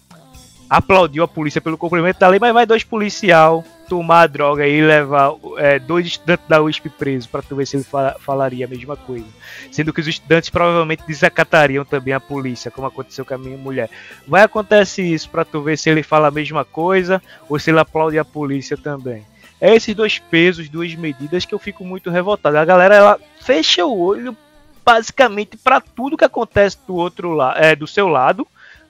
aplaudiu 0.68 1.24
a 1.24 1.28
polícia 1.28 1.62
pelo 1.62 1.78
cumprimento 1.78 2.18
da 2.18 2.28
lei, 2.28 2.40
mas 2.40 2.52
vai 2.52 2.66
dois 2.66 2.84
policial 2.84 3.64
tomar 3.94 4.22
a 4.22 4.28
droga 4.28 4.68
e 4.68 4.82
levar 4.82 5.34
é, 5.58 5.78
dois 5.78 6.08
estudantes 6.08 6.48
da 6.48 6.62
USP 6.62 6.90
presos 6.90 7.28
pra 7.28 7.42
tu 7.44 7.56
ver 7.56 7.68
se 7.68 7.78
ele 7.78 7.84
fala- 7.84 8.16
falaria 8.20 8.66
a 8.66 8.70
mesma 8.70 8.96
coisa. 8.98 9.26
Sendo 9.72 9.94
que 9.94 10.02
os 10.02 10.08
estudantes 10.08 10.50
provavelmente 10.50 11.04
desacatariam 11.08 11.86
também 11.86 12.14
a 12.14 12.20
polícia, 12.20 12.72
como 12.72 12.88
aconteceu 12.88 13.24
com 13.24 13.36
a 13.36 13.38
minha 13.38 13.58
mulher. 13.58 13.90
Vai 14.28 14.42
acontecer 14.44 15.04
isso 15.04 15.30
pra 15.30 15.46
tu 15.46 15.62
ver 15.62 15.78
se 15.78 15.90
ele 15.90 16.02
fala 16.02 16.28
a 16.28 16.32
mesma 16.32 16.66
coisa 16.66 17.22
ou 17.48 17.60
se 17.60 17.70
ele 17.70 17.80
aplaude 17.80 18.18
a 18.18 18.26
polícia 18.26 18.76
também. 18.76 19.24
É 19.62 19.76
esses 19.76 19.94
dois 19.96 20.18
pesos, 20.18 20.68
duas 20.70 20.94
medidas 20.96 21.46
que 21.46 21.54
eu 21.54 21.60
fico 21.60 21.86
muito 21.86 22.10
revoltado. 22.10 22.58
A 22.58 22.66
galera 22.66 22.96
ela 22.96 23.20
fecha 23.42 23.86
o 23.86 23.98
olho 24.00 24.36
basicamente 24.84 25.56
pra 25.56 25.80
tudo 25.80 26.18
que 26.18 26.26
acontece 26.26 26.78
do 26.88 26.96
outro 26.96 27.32
lado, 27.32 27.58
é, 27.64 27.76
do 27.76 27.88
seu 27.88 28.08
lado, 28.08 28.46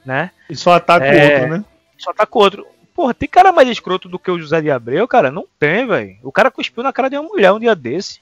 né? 0.05 0.31
E 0.49 0.55
só 0.55 0.73
ataca 0.73 1.05
o 1.05 1.09
É. 1.09 1.33
outro, 1.35 1.49
né? 1.57 1.65
Só 1.97 2.11
tá 2.13 2.25
com 2.25 2.39
outro. 2.39 2.65
Porra, 2.93 3.13
tem 3.13 3.27
cara 3.27 3.51
mais 3.51 3.67
escroto 3.69 4.07
do 4.07 4.19
que 4.19 4.29
o 4.29 4.39
José 4.39 4.61
de 4.61 4.69
Abreu, 4.69 5.07
cara? 5.07 5.31
Não 5.31 5.45
tem, 5.59 5.87
velho. 5.87 6.17
O 6.21 6.31
cara 6.31 6.51
cuspiu 6.51 6.83
na 6.83 6.93
cara 6.93 7.09
de 7.09 7.17
uma 7.17 7.27
mulher 7.27 7.51
um 7.51 7.59
dia 7.59 7.75
desse. 7.75 8.19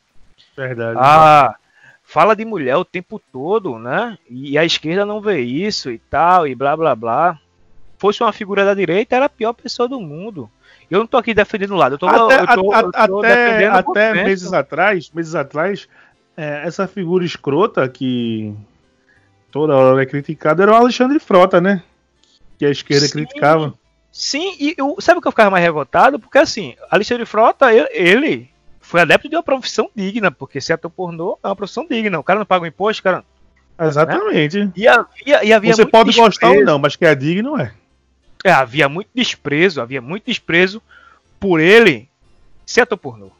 Verdade. 0.55 0.97
Ah, 1.01 1.55
fala 2.03 2.35
de 2.35 2.45
mulher 2.45 2.77
o 2.77 2.85
tempo 2.85 3.21
todo, 3.31 3.77
né? 3.77 4.17
E 4.29 4.57
a 4.57 4.63
esquerda 4.65 5.05
não 5.05 5.19
vê 5.21 5.39
isso 5.41 5.91
e 5.91 5.97
tal, 5.97 6.47
e 6.47 6.55
blá 6.55 6.75
blá 6.77 6.95
blá. 6.95 7.37
Fosse 7.97 8.23
uma 8.23 8.31
figura 8.33 8.63
da 8.65 8.73
direita, 8.73 9.15
era 9.15 9.25
a 9.25 9.29
pior 9.29 9.53
pessoa 9.53 9.87
do 9.89 9.99
mundo. 9.99 10.49
Eu 10.89 10.99
não 10.99 11.07
tô 11.07 11.17
aqui 11.17 11.33
defendendo 11.33 11.71
o 11.71 11.77
lado, 11.77 11.95
eu 11.95 11.99
tô, 11.99 12.07
até 12.07 12.41
eu 12.41 12.47
tô, 12.47 12.73
a- 12.73 12.79
eu 12.81 12.91
tô 13.07 13.19
até, 13.19 13.67
até 13.67 14.23
meses 14.25 14.51
atrás, 14.51 15.09
meses 15.13 15.35
atrás, 15.35 15.87
é, 16.35 16.63
essa 16.65 16.87
figura 16.87 17.23
escrota 17.23 17.87
que 17.87 18.53
toda 19.51 19.75
hora 19.75 20.01
é 20.01 20.05
criticada 20.05 20.63
era 20.63 20.71
o 20.71 20.75
Alexandre 20.75 21.19
Frota, 21.19 21.61
né? 21.61 21.83
Que 22.57 22.65
a 22.65 22.69
esquerda 22.69 23.05
Sim. 23.05 23.11
criticava. 23.11 23.73
Sim, 24.11 24.55
e 24.59 24.75
eu, 24.77 24.97
sabe 24.99 25.19
o 25.19 25.21
que 25.21 25.27
eu 25.27 25.31
ficava 25.31 25.49
mais 25.49 25.63
revoltado? 25.63 26.19
Porque 26.19 26.37
assim, 26.37 26.75
Alexandre 26.89 27.25
Frota, 27.25 27.73
ele, 27.73 27.87
ele 27.91 28.49
foi 28.81 28.99
adepto 28.99 29.29
de 29.29 29.35
uma 29.37 29.43
profissão 29.43 29.89
digna, 29.95 30.29
porque 30.29 30.59
se 30.59 30.73
ator 30.73 30.91
pornô 30.91 31.39
é 31.41 31.47
uma 31.47 31.55
profissão 31.55 31.87
digna. 31.89 32.19
O 32.19 32.23
cara 32.23 32.39
não 32.39 32.45
paga 32.45 32.65
o 32.65 32.67
imposto, 32.67 33.01
cara. 33.01 33.23
Exatamente. 33.79 34.69
E 34.75 34.87
havia, 34.87 35.43
e 35.45 35.53
havia 35.53 35.73
Você 35.73 35.85
pode 35.85 36.11
gostar 36.11 36.47
ou 36.47 36.51
desprezo. 36.53 36.65
não, 36.65 36.77
mas 36.77 36.95
que 36.95 37.05
é 37.05 37.15
digno 37.15 37.57
é. 37.57 37.73
É, 38.43 38.51
havia 38.51 38.89
muito 38.89 39.09
desprezo, 39.13 39.81
havia 39.81 40.01
muito 40.01 40.25
desprezo 40.25 40.81
por 41.39 41.59
ele 41.59 42.09
ser 42.65 42.81
ator 42.81 42.97
pornô. 42.97 43.31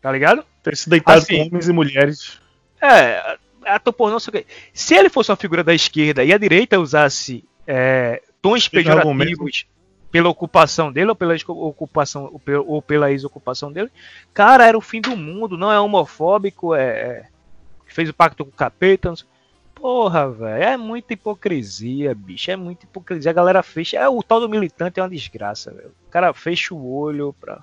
Tá 0.00 0.12
ligado? 0.12 0.44
Ter 0.62 0.76
se 0.76 0.88
deitado 0.88 1.18
Assim. 1.18 1.36
com 1.36 1.48
homens 1.48 1.68
e 1.68 1.72
mulheres. 1.72 2.40
É, 2.80 3.36
ator 3.66 3.92
pornô, 3.92 4.12
não 4.12 4.20
sei 4.20 4.30
o 4.30 4.32
quê. 4.32 4.46
Se 4.72 4.94
ele 4.94 5.10
fosse 5.10 5.30
uma 5.30 5.36
figura 5.36 5.64
da 5.64 5.74
esquerda 5.74 6.22
e 6.22 6.32
a 6.32 6.38
direita 6.38 6.78
usasse 6.78 7.44
é, 7.66 8.22
tons 8.40 8.68
pejorativos 8.68 9.66
pela 10.10 10.28
ocupação 10.28 10.90
dele 10.92 11.10
ou 11.10 11.16
pela 11.16 11.34
ocupação 11.48 12.24
ou 12.32 12.38
pe- 12.38 12.56
ou 12.56 12.82
pela 12.82 13.10
ex-ocupação 13.10 13.72
dele, 13.72 13.90
cara, 14.34 14.66
era 14.66 14.76
o 14.76 14.80
fim 14.80 15.00
do 15.00 15.16
mundo, 15.16 15.56
não 15.56 15.70
é 15.70 15.78
homofóbico, 15.78 16.74
é, 16.74 16.82
é- 16.84 17.28
fez 17.86 18.08
o 18.08 18.14
pacto 18.14 18.44
com 18.44 18.50
o 18.50 18.54
capeta, 18.54 19.12
Porra, 19.74 20.30
velho, 20.30 20.62
é 20.62 20.76
muita 20.76 21.14
hipocrisia, 21.14 22.14
bicho, 22.14 22.50
é 22.50 22.56
muita 22.56 22.84
hipocrisia. 22.84 23.30
A 23.30 23.34
galera 23.34 23.62
fecha, 23.62 23.96
é 23.96 24.06
o 24.06 24.22
tal 24.22 24.38
do 24.38 24.46
militante 24.48 25.00
é 25.00 25.02
uma 25.02 25.08
desgraça, 25.08 25.70
velho. 25.72 25.92
O 26.06 26.10
cara 26.10 26.34
fecha 26.34 26.74
o 26.74 26.92
olho 26.94 27.34
pra 27.40 27.62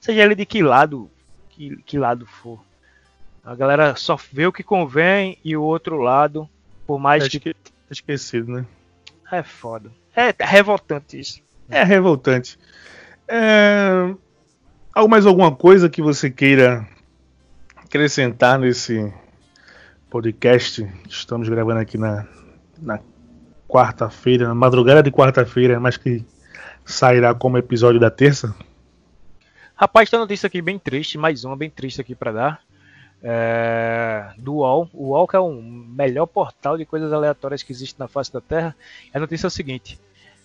seja 0.00 0.22
ele 0.22 0.34
de 0.34 0.46
que 0.46 0.62
lado, 0.62 1.10
que, 1.50 1.76
que 1.84 1.98
lado 1.98 2.24
for. 2.24 2.58
A 3.44 3.54
galera 3.54 3.94
só 3.96 4.16
vê 4.32 4.46
o 4.46 4.52
que 4.52 4.62
convém 4.62 5.36
e 5.44 5.54
o 5.58 5.62
outro 5.62 5.98
lado, 5.98 6.48
por 6.86 6.98
mais 6.98 7.24
Acho 7.24 7.38
que 7.38 7.52
tá 7.52 7.70
esquecido, 7.90 8.50
né? 8.50 8.66
é 9.30 9.42
foda. 9.42 9.92
É, 10.16 10.34
é 10.38 10.46
revoltante 10.46 11.20
isso. 11.20 11.42
É 11.70 11.84
revoltante. 11.84 12.58
É... 13.26 14.14
Algo 14.94 15.10
mais 15.10 15.26
alguma 15.26 15.54
coisa 15.54 15.88
que 15.88 16.02
você 16.02 16.30
queira 16.30 16.86
acrescentar 17.76 18.58
nesse 18.58 19.12
podcast 20.10 20.86
estamos 21.08 21.48
gravando 21.48 21.80
aqui 21.80 21.98
na, 21.98 22.26
na 22.80 22.98
quarta-feira, 23.68 24.48
na 24.48 24.54
madrugada 24.54 25.02
de 25.02 25.10
quarta-feira, 25.10 25.78
mas 25.78 25.96
que 25.96 26.24
sairá 26.84 27.34
como 27.34 27.58
episódio 27.58 28.00
da 28.00 28.10
terça? 28.10 28.54
Rapaz, 29.74 30.10
tem 30.10 30.18
uma 30.18 30.24
notícia 30.24 30.46
aqui 30.46 30.60
bem 30.60 30.78
triste, 30.78 31.18
mais 31.18 31.44
uma 31.44 31.56
bem 31.56 31.70
triste 31.70 32.00
aqui 32.00 32.14
pra 32.14 32.32
dar. 32.32 32.60
É, 33.22 34.30
do 34.38 34.54
UOL. 34.54 34.88
O 34.92 35.10
UOL 35.10 35.28
que 35.28 35.36
é 35.36 35.38
o 35.38 35.52
melhor 35.52 36.26
portal 36.26 36.78
de 36.78 36.84
coisas 36.84 37.12
aleatórias 37.12 37.62
que 37.62 37.72
existe 37.72 37.98
na 37.98 38.08
face 38.08 38.32
da 38.32 38.40
Terra. 38.40 38.74
A 39.12 39.20
notícia 39.20 39.46
é 39.46 39.48
o 39.48 39.50
seguinte: 39.50 40.00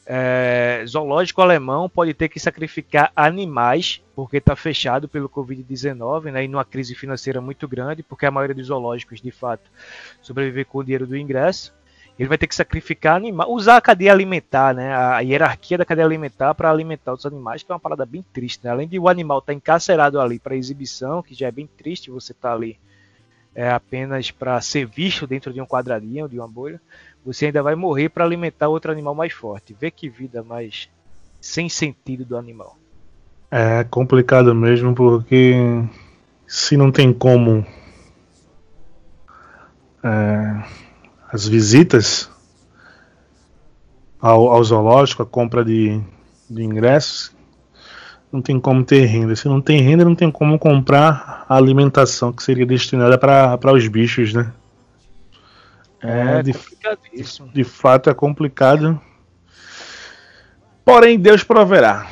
é, 0.06 0.84
zoológico 0.86 1.42
alemão 1.42 1.88
pode 1.88 2.14
ter 2.14 2.28
que 2.28 2.40
sacrificar 2.40 3.12
animais 3.16 4.02
porque 4.16 4.38
está 4.38 4.56
fechado 4.56 5.08
pelo 5.08 5.30
Covid-19 5.30 6.32
né, 6.32 6.44
e 6.44 6.48
numa 6.48 6.66
crise 6.66 6.94
financeira 6.94 7.40
muito 7.40 7.68
grande, 7.68 8.04
porque 8.04 8.26
a 8.26 8.32
maioria 8.32 8.56
dos 8.56 8.68
zoológicos 8.68 9.22
de 9.22 9.32
fato 9.32 9.70
sobrevive 10.22 10.66
com 10.66 10.80
o 10.80 10.84
dinheiro 10.84 11.08
do 11.08 11.18
ingresso. 11.18 11.74
Ele 12.20 12.30
vai 12.30 12.38
ter 12.38 12.46
que 12.46 12.54
sacrificar 12.54 13.16
animais, 13.16 13.50
usar 13.50 13.78
a 13.78 13.82
cadeia 13.82 14.12
alimentar, 14.12 14.76
né, 14.76 14.94
a 14.94 15.20
hierarquia 15.22 15.80
da 15.80 15.86
cadeia 15.86 16.06
alimentar 16.06 16.54
para 16.54 16.70
alimentar 16.70 17.14
os 17.14 17.26
animais, 17.26 17.64
que 17.64 17.72
é 17.72 17.74
uma 17.74 17.80
parada 17.80 18.06
bem 18.06 18.24
triste. 18.34 18.64
Né? 18.64 18.70
Além 18.70 18.88
de 18.88 19.00
o 19.00 19.10
animal 19.10 19.40
estar 19.40 19.54
encarcerado 19.54 20.20
ali 20.20 20.38
para 20.38 20.56
exibição, 20.56 21.24
que 21.24 21.34
já 21.34 21.48
é 21.48 21.52
bem 21.52 21.66
triste 21.66 22.12
você 22.12 22.32
estar 22.32 22.54
ali 22.54 22.78
é, 23.56 23.70
apenas 23.72 24.30
para 24.30 24.60
ser 24.62 24.86
visto 24.86 25.26
dentro 25.26 25.52
de 25.52 25.60
um 25.60 25.66
quadradinho, 25.66 26.30
de 26.30 26.38
uma 26.38 26.48
bolha, 26.48 26.80
você 27.26 27.48
ainda 27.48 27.64
vai 27.64 27.76
morrer 27.76 28.10
para 28.10 28.24
alimentar 28.26 28.68
outro 28.68 28.92
animal 28.92 29.16
mais 29.16 29.34
forte. 29.34 29.76
Vê 29.80 29.90
que 29.90 30.10
vida 30.10 30.44
mais 30.44 30.90
sem 31.40 31.70
sentido 31.70 32.26
do 32.26 32.38
animal. 32.38 32.78
É 33.52 33.84
complicado 33.84 34.54
mesmo, 34.56 34.96
porque 34.96 35.56
se 36.48 36.76
não 36.76 36.92
tem 36.92 37.14
como 37.14 37.66
é, 40.04 40.64
as 41.32 41.48
visitas 41.48 42.30
ao, 44.20 44.50
ao 44.50 44.64
zoológico, 44.64 45.22
a 45.24 45.26
compra 45.26 45.64
de, 45.64 46.02
de 46.50 46.64
ingressos, 46.64 47.36
não 48.32 48.42
tem 48.42 48.60
como 48.60 48.84
ter 48.84 49.06
renda. 49.06 49.36
Se 49.36 49.48
não 49.48 49.62
tem 49.62 49.82
renda, 49.82 50.04
não 50.04 50.16
tem 50.16 50.32
como 50.32 50.58
comprar 50.58 51.46
a 51.48 51.56
alimentação 51.56 52.34
que 52.34 52.42
seria 52.42 52.66
destinada 52.66 53.18
para 53.18 53.74
os 53.74 53.88
bichos, 53.88 54.34
né? 54.34 54.52
É, 56.04 56.44
de, 56.44 56.54
complicadíssimo. 56.54 57.50
de 57.50 57.64
fato 57.64 58.10
é 58.10 58.14
complicado. 58.14 59.00
Porém, 60.84 61.18
Deus 61.18 61.44
proverá. 61.44 62.08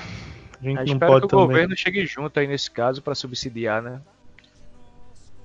A 0.60 0.64
gente 0.64 0.78
Eu 0.78 0.86
não 0.86 0.94
espero 0.94 1.12
pode 1.12 1.20
que 1.22 1.26
o 1.26 1.30
também. 1.30 1.48
governo 1.48 1.76
chegue 1.76 2.06
junto 2.06 2.40
aí 2.40 2.48
nesse 2.48 2.72
caso 2.72 3.02
para 3.02 3.16
subsidiar, 3.16 3.82
né? 3.82 4.02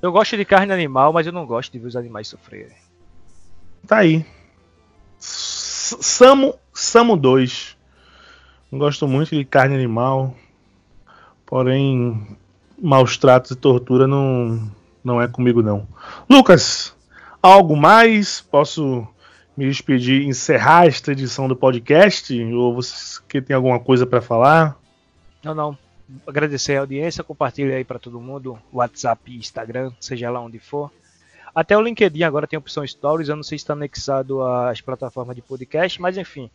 Eu 0.00 0.12
gosto 0.12 0.36
de 0.36 0.44
carne 0.44 0.72
animal, 0.72 1.12
mas 1.12 1.26
eu 1.26 1.32
não 1.32 1.46
gosto 1.46 1.72
de 1.72 1.78
ver 1.78 1.88
os 1.88 1.96
animais 1.96 2.28
sofrerem. 2.28 2.76
Tá 3.86 3.98
aí. 3.98 4.24
Samo, 5.18 6.54
Samo 6.72 7.16
2. 7.16 7.76
Não 8.70 8.78
gosto 8.78 9.08
muito 9.08 9.34
de 9.34 9.44
carne 9.44 9.74
animal. 9.74 10.34
Porém, 11.44 12.36
maus 12.80 13.16
tratos 13.16 13.52
e 13.52 13.56
tortura 13.56 14.06
não, 14.06 14.70
não 15.02 15.20
é 15.22 15.28
comigo 15.28 15.62
não. 15.62 15.86
Lucas, 16.28 16.95
algo 17.46 17.76
mais? 17.76 18.40
Posso 18.40 19.06
me 19.56 19.66
despedir, 19.66 20.26
encerrar 20.26 20.86
esta 20.86 21.12
edição 21.12 21.48
do 21.48 21.56
podcast? 21.56 22.34
Ou 22.52 22.74
você 22.74 23.20
que 23.28 23.40
tem 23.40 23.56
alguma 23.56 23.80
coisa 23.80 24.06
para 24.06 24.20
falar? 24.20 24.78
Não, 25.42 25.54
não. 25.54 25.78
Agradecer 26.26 26.76
a 26.76 26.80
audiência, 26.80 27.24
compartilha 27.24 27.76
aí 27.76 27.84
para 27.84 27.98
todo 27.98 28.20
mundo, 28.20 28.58
WhatsApp 28.72 29.32
e 29.32 29.38
Instagram, 29.38 29.90
seja 29.98 30.30
lá 30.30 30.40
onde 30.40 30.58
for. 30.58 30.90
Até 31.54 31.76
o 31.76 31.80
LinkedIn 31.80 32.22
agora 32.22 32.46
tem 32.46 32.56
a 32.56 32.60
opção 32.60 32.86
Stories, 32.86 33.28
eu 33.28 33.34
não 33.34 33.42
sei 33.42 33.58
se 33.58 33.62
está 33.62 33.72
anexado 33.72 34.42
às 34.42 34.80
plataformas 34.80 35.34
de 35.34 35.42
podcast, 35.42 36.00
mas 36.00 36.16
enfim. 36.16 36.50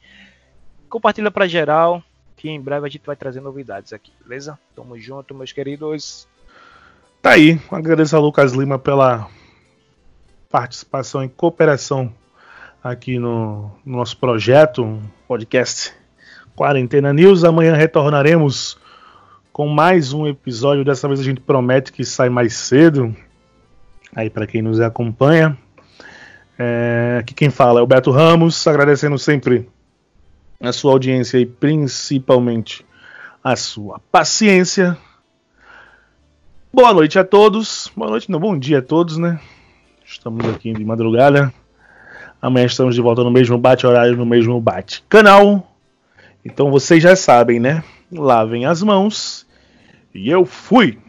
Compartilha 0.88 1.32
para 1.32 1.48
geral, 1.48 2.04
que 2.38 2.50
em 2.50 2.62
breve 2.62 2.86
a 2.86 2.89
gente 2.89 3.06
vai 3.06 3.16
trazer 3.16 3.42
novidades 3.42 3.92
aqui, 3.94 4.12
beleza? 4.24 4.58
Tamo 4.76 4.98
junto, 4.98 5.34
meus 5.34 5.52
queridos. 5.52 6.28
Tá 7.22 7.32
aí. 7.32 7.60
Agradeço 7.70 8.16
a 8.16 8.20
Lucas 8.20 8.54
Lima 8.54 8.80
pela 8.80 9.28
participação 10.52 11.24
e 11.24 11.30
cooperação 11.30 12.14
aqui 12.84 13.18
no, 13.18 13.72
no 13.86 13.97
nosso 13.97 14.18
projeto, 14.18 15.02
podcast 15.26 15.93
Quarentena 16.56 17.14
News. 17.14 17.45
Amanhã 17.45 17.74
retornaremos 17.74 18.78
com 19.54 19.68
mais 19.68 20.12
um 20.12 20.28
episódio. 20.28 20.84
Dessa 20.84 21.08
vez 21.08 21.22
a 21.22 21.24
gente 21.24 21.39
promete 21.39 21.93
que 21.93 22.04
sai 22.04 22.28
mais 22.28 22.54
cedo. 22.54 23.16
Aí 24.14 24.30
para 24.30 24.45
quem 24.45 24.62
nos 24.62 24.82
acompanha. 24.82 25.58
É, 26.60 27.20
aqui 27.22 27.34
quem 27.34 27.49
fala 27.49 27.80
é 27.80 27.84
o 27.84 27.88
Beto 27.88 28.12
Ramos, 28.12 28.68
agradecendo 28.68 29.18
sempre 29.18 29.70
a 30.60 30.74
sua 30.74 30.91
audiência 30.91 31.38
e 31.38 31.45
principalmente 31.45 32.86
a 33.41 33.56
sua 33.56 33.99
paciência. 34.12 34.97
Boa 36.74 36.93
noite 36.93 37.18
a 37.18 37.24
todos. 37.24 37.89
Boa 37.95 38.12
noite, 38.12 38.30
não, 38.30 38.39
bom 38.39 38.58
dia 38.58 38.80
a 38.80 38.82
todos, 38.82 39.18
né? 39.18 39.39
Estamos 40.12 40.45
aqui 40.49 40.74
de 40.74 40.84
madrugada. 40.84 41.53
Amanhã 42.41 42.66
estamos 42.66 42.93
de 42.93 43.01
volta 43.01 43.24
no 43.24 43.32
mesmo 43.32 43.57
bate-horário, 43.57 44.18
no 44.18 44.26
mesmo 44.26 44.59
bate-canal. 44.59 45.66
Então 46.43 46.70
vocês 46.70 47.01
já 47.01 47.16
sabem, 47.16 47.62
né? 47.62 47.82
Lavem 48.12 48.66
as 48.66 48.84
mãos. 48.84 49.47
E 50.14 50.30
eu 50.30 50.45
fui! 50.45 50.99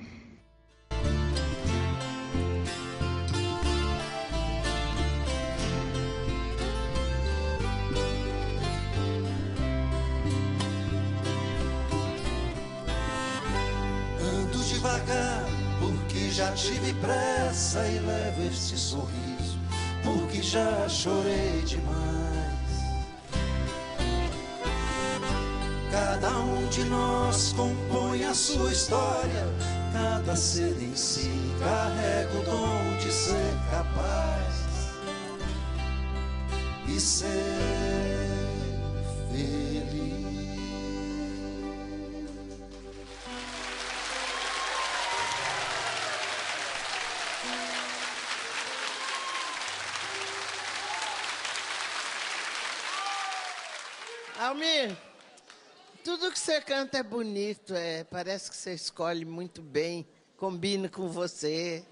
Bonito, 57.52 57.74
é, 57.74 58.02
parece 58.04 58.50
que 58.50 58.56
você 58.56 58.72
escolhe 58.72 59.24
muito 59.24 59.60
bem, 59.60 60.06
combina 60.38 60.88
com 60.88 61.08
você. 61.08 61.84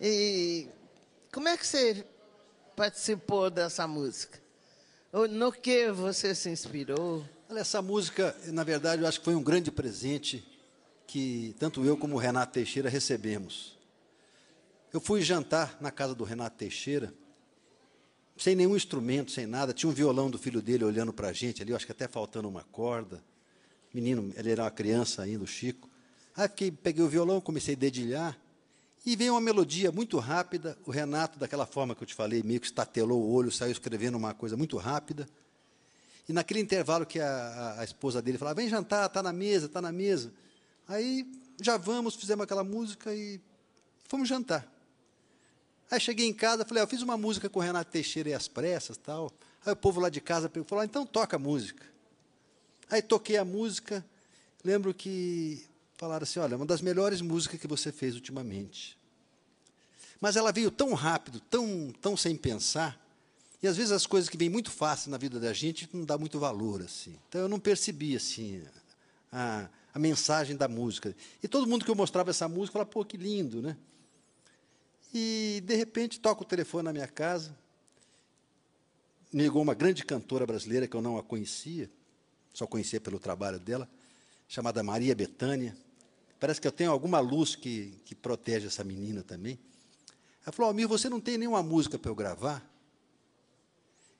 E 0.00 0.68
como 1.32 1.48
é 1.48 1.56
que 1.56 1.66
você 1.66 2.06
participou 2.76 3.50
dessa 3.50 3.88
música? 3.88 4.38
No 5.30 5.50
que 5.50 5.90
você 5.90 6.34
se 6.34 6.48
inspirou? 6.48 7.24
Olha, 7.50 7.60
essa 7.60 7.82
música, 7.82 8.36
na 8.46 8.62
verdade, 8.62 9.02
eu 9.02 9.08
acho 9.08 9.18
que 9.18 9.24
foi 9.24 9.34
um 9.34 9.42
grande 9.42 9.72
presente 9.72 10.46
que 11.06 11.56
tanto 11.58 11.84
eu 11.84 11.96
como 11.96 12.14
o 12.14 12.18
Renato 12.18 12.52
Teixeira 12.52 12.88
recebemos. 12.88 13.76
Eu 14.92 15.00
fui 15.00 15.22
jantar 15.22 15.76
na 15.80 15.90
casa 15.90 16.14
do 16.14 16.22
Renato 16.22 16.56
Teixeira 16.56 17.12
sem 18.36 18.54
nenhum 18.54 18.76
instrumento, 18.76 19.32
sem 19.32 19.46
nada. 19.46 19.72
Tinha 19.72 19.90
um 19.90 19.92
violão 19.92 20.30
do 20.30 20.38
filho 20.38 20.62
dele 20.62 20.84
olhando 20.84 21.12
para 21.12 21.28
a 21.28 21.32
gente 21.32 21.62
ali, 21.62 21.74
acho 21.74 21.84
que 21.84 21.90
até 21.90 22.06
faltando 22.06 22.48
uma 22.48 22.62
corda. 22.62 23.20
Menino, 24.00 24.32
ele 24.36 24.52
era 24.52 24.62
uma 24.62 24.70
criança 24.70 25.22
ainda, 25.22 25.42
o 25.42 25.46
Chico. 25.46 25.88
Aí 26.36 26.46
fiquei, 26.46 26.70
peguei 26.70 27.04
o 27.04 27.08
violão, 27.08 27.40
comecei 27.40 27.74
a 27.74 27.76
dedilhar, 27.78 28.38
e 29.04 29.16
veio 29.16 29.32
uma 29.32 29.40
melodia 29.40 29.90
muito 29.90 30.18
rápida. 30.18 30.78
O 30.86 30.92
Renato, 30.92 31.36
daquela 31.36 31.66
forma 31.66 31.96
que 31.96 32.02
eu 32.04 32.06
te 32.06 32.14
falei, 32.14 32.42
meio 32.44 32.60
que 32.60 32.66
estatelou 32.66 33.20
o 33.20 33.32
olho, 33.32 33.50
saiu 33.50 33.72
escrevendo 33.72 34.16
uma 34.16 34.32
coisa 34.34 34.56
muito 34.56 34.76
rápida. 34.76 35.28
E 36.28 36.32
naquele 36.32 36.60
intervalo 36.60 37.04
que 37.04 37.18
a, 37.18 37.76
a, 37.78 37.84
esposa 37.84 38.22
dele 38.22 38.38
falava, 38.38 38.60
vem 38.60 38.68
jantar, 38.68 39.06
está 39.06 39.20
na 39.20 39.32
mesa, 39.32 39.66
está 39.66 39.82
na 39.82 39.90
mesa. 39.90 40.32
Aí 40.86 41.26
já 41.60 41.76
vamos, 41.76 42.14
fizemos 42.14 42.44
aquela 42.44 42.62
música 42.62 43.12
e 43.12 43.40
fomos 44.04 44.28
jantar. 44.28 44.64
Aí 45.90 45.98
cheguei 45.98 46.28
em 46.28 46.34
casa, 46.34 46.64
falei, 46.64 46.82
ah, 46.82 46.84
eu 46.84 46.88
fiz 46.88 47.02
uma 47.02 47.16
música 47.16 47.48
com 47.48 47.58
o 47.58 47.62
Renato 47.62 47.90
Teixeira 47.90 48.28
e 48.28 48.34
as 48.34 48.46
pressas 48.46 48.96
tal. 48.96 49.32
Aí 49.66 49.72
o 49.72 49.76
povo 49.76 50.00
lá 50.00 50.08
de 50.08 50.20
casa 50.20 50.48
falou, 50.66 50.82
ah, 50.82 50.84
então 50.84 51.04
toca 51.04 51.34
a 51.36 51.38
música. 51.38 51.84
Aí 52.90 53.02
toquei 53.02 53.36
a 53.36 53.44
música, 53.44 54.04
lembro 54.64 54.94
que 54.94 55.64
falaram 55.96 56.22
assim, 56.22 56.38
olha, 56.38 56.56
uma 56.56 56.66
das 56.66 56.80
melhores 56.80 57.20
músicas 57.20 57.60
que 57.60 57.66
você 57.66 57.92
fez 57.92 58.14
ultimamente. 58.14 58.96
Mas 60.20 60.36
ela 60.36 60.52
veio 60.52 60.70
tão 60.70 60.94
rápido, 60.94 61.40
tão, 61.40 61.92
tão 62.00 62.16
sem 62.16 62.36
pensar, 62.36 62.98
e 63.62 63.66
às 63.66 63.76
vezes 63.76 63.92
as 63.92 64.06
coisas 64.06 64.30
que 64.30 64.36
vêm 64.36 64.48
muito 64.48 64.70
fácil 64.70 65.10
na 65.10 65.18
vida 65.18 65.40
da 65.40 65.52
gente 65.52 65.88
não 65.92 66.04
dá 66.04 66.16
muito 66.16 66.38
valor 66.38 66.82
assim. 66.82 67.16
Então 67.28 67.40
eu 67.40 67.48
não 67.48 67.58
percebi 67.58 68.16
assim 68.16 68.62
a, 69.32 69.68
a 69.92 69.98
mensagem 69.98 70.56
da 70.56 70.68
música. 70.68 71.14
E 71.42 71.48
todo 71.48 71.66
mundo 71.66 71.84
que 71.84 71.90
eu 71.90 71.94
mostrava 71.94 72.30
essa 72.30 72.48
música 72.48 72.74
falava, 72.74 72.90
pô, 72.90 73.04
que 73.04 73.16
lindo, 73.16 73.60
né? 73.60 73.76
E, 75.12 75.62
de 75.64 75.74
repente, 75.74 76.20
toca 76.20 76.42
o 76.42 76.44
telefone 76.44 76.84
na 76.84 76.92
minha 76.92 77.08
casa. 77.08 77.56
Me 79.32 79.42
ligou 79.42 79.62
uma 79.62 79.74
grande 79.74 80.04
cantora 80.04 80.46
brasileira 80.46 80.86
que 80.86 80.94
eu 80.94 81.02
não 81.02 81.18
a 81.18 81.22
conhecia, 81.22 81.90
só 82.52 82.66
conhecia 82.66 83.00
pelo 83.00 83.18
trabalho 83.18 83.58
dela, 83.58 83.88
chamada 84.48 84.82
Maria 84.82 85.14
Bethânia. 85.14 85.76
Parece 86.40 86.60
que 86.60 86.66
eu 86.66 86.72
tenho 86.72 86.90
alguma 86.90 87.20
luz 87.20 87.54
que, 87.56 87.94
que 88.04 88.14
protege 88.14 88.66
essa 88.66 88.84
menina 88.84 89.22
também. 89.22 89.58
Ela 90.44 90.52
falou: 90.52 90.68
Almir, 90.68 90.88
você 90.88 91.08
não 91.08 91.20
tem 91.20 91.36
nenhuma 91.36 91.62
música 91.62 91.98
para 91.98 92.10
eu 92.10 92.14
gravar? 92.14 92.64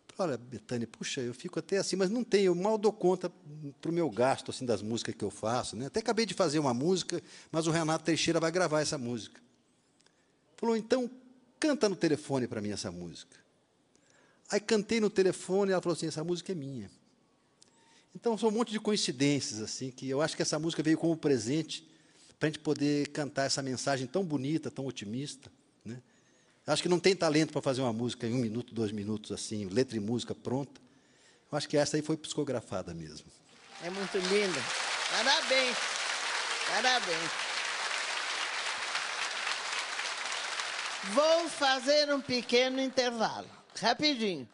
Eu 0.09 0.15
falei, 0.15 0.35
Olha, 0.35 0.39
Betânia, 0.39 0.87
puxa, 0.87 1.21
eu 1.21 1.33
fico 1.33 1.59
até 1.59 1.79
assim, 1.79 1.97
mas 1.97 2.11
não 2.11 2.25
tenho, 2.25 2.47
eu 2.47 2.55
mal 2.55 2.77
dou 2.77 2.93
conta 2.93 3.33
para 3.81 3.91
o 3.91 3.95
meu 3.95 4.11
gasto 4.11 4.51
assim, 4.51 4.67
das 4.67 4.83
músicas 4.83 5.15
que 5.15 5.25
eu 5.25 5.31
faço. 5.31 5.77
Né? 5.77 5.87
Até 5.87 6.01
acabei 6.01 6.27
de 6.27 6.35
fazer 6.35 6.59
uma 6.59 6.75
música, 6.75 7.23
mas 7.51 7.67
o 7.67 7.71
Renato 7.71 8.05
Teixeira 8.05 8.41
vai 8.41 8.51
gravar 8.51 8.81
essa 8.81 8.99
música. 8.99 9.41
Falou, 10.57 10.77
então, 10.77 11.09
canta 11.61 11.89
no 11.89 11.97
telefone 11.97 12.49
para 12.49 12.61
mim 12.61 12.71
essa 12.71 12.91
música. 12.91 13.37
Aí 14.51 14.61
cantei 14.61 14.99
no 14.99 15.09
telefone 15.09 15.73
ela 15.73 15.81
falou 15.81 15.95
assim, 15.95 16.07
essa 16.07 16.25
música 16.25 16.53
é 16.53 16.55
minha. 16.55 16.91
Então, 18.15 18.37
são 18.37 18.49
um 18.49 18.53
monte 18.53 18.73
de 18.73 18.81
coincidências, 18.81 19.61
assim, 19.61 19.91
que 19.91 20.09
eu 20.09 20.21
acho 20.21 20.35
que 20.37 20.43
essa 20.43 20.59
música 20.59 20.83
veio 20.83 20.99
como 20.99 21.17
presente 21.17 21.87
para 22.39 22.49
a 22.49 22.51
gente 22.51 22.61
poder 22.61 23.09
cantar 23.09 23.45
essa 23.45 23.63
mensagem 23.63 24.07
tão 24.07 24.25
bonita, 24.25 24.71
tão 24.71 24.87
otimista. 24.87 25.51
Né? 25.85 26.01
Acho 26.67 26.83
que 26.83 26.89
não 26.89 27.01
tem 27.01 27.17
talento 27.17 27.53
para 27.53 27.63
fazer 27.63 27.81
uma 27.81 27.93
música 27.93 28.27
em 28.27 28.35
um 28.35 28.39
minuto, 28.39 28.75
dois 28.75 28.93
minutos, 28.93 29.33
assim, 29.33 29.67
letra 29.67 29.97
e 29.97 30.01
música 30.01 30.35
pronta. 30.35 30.81
Eu 31.51 31.57
acho 31.57 31.69
que 31.69 31.77
essa 31.77 31.97
aí 31.97 32.03
foi 32.03 32.17
psicografada 32.17 32.93
mesmo. 32.93 33.27
É 33.83 33.91
muito 33.91 34.19
linda. 34.19 34.61
Parabéns. 35.11 35.77
Parabéns. 36.69 37.31
Vou 41.15 41.49
fazer 41.49 42.13
um 42.13 42.21
pequeno 42.21 42.81
intervalo, 42.81 43.49
rapidinho. 43.81 44.47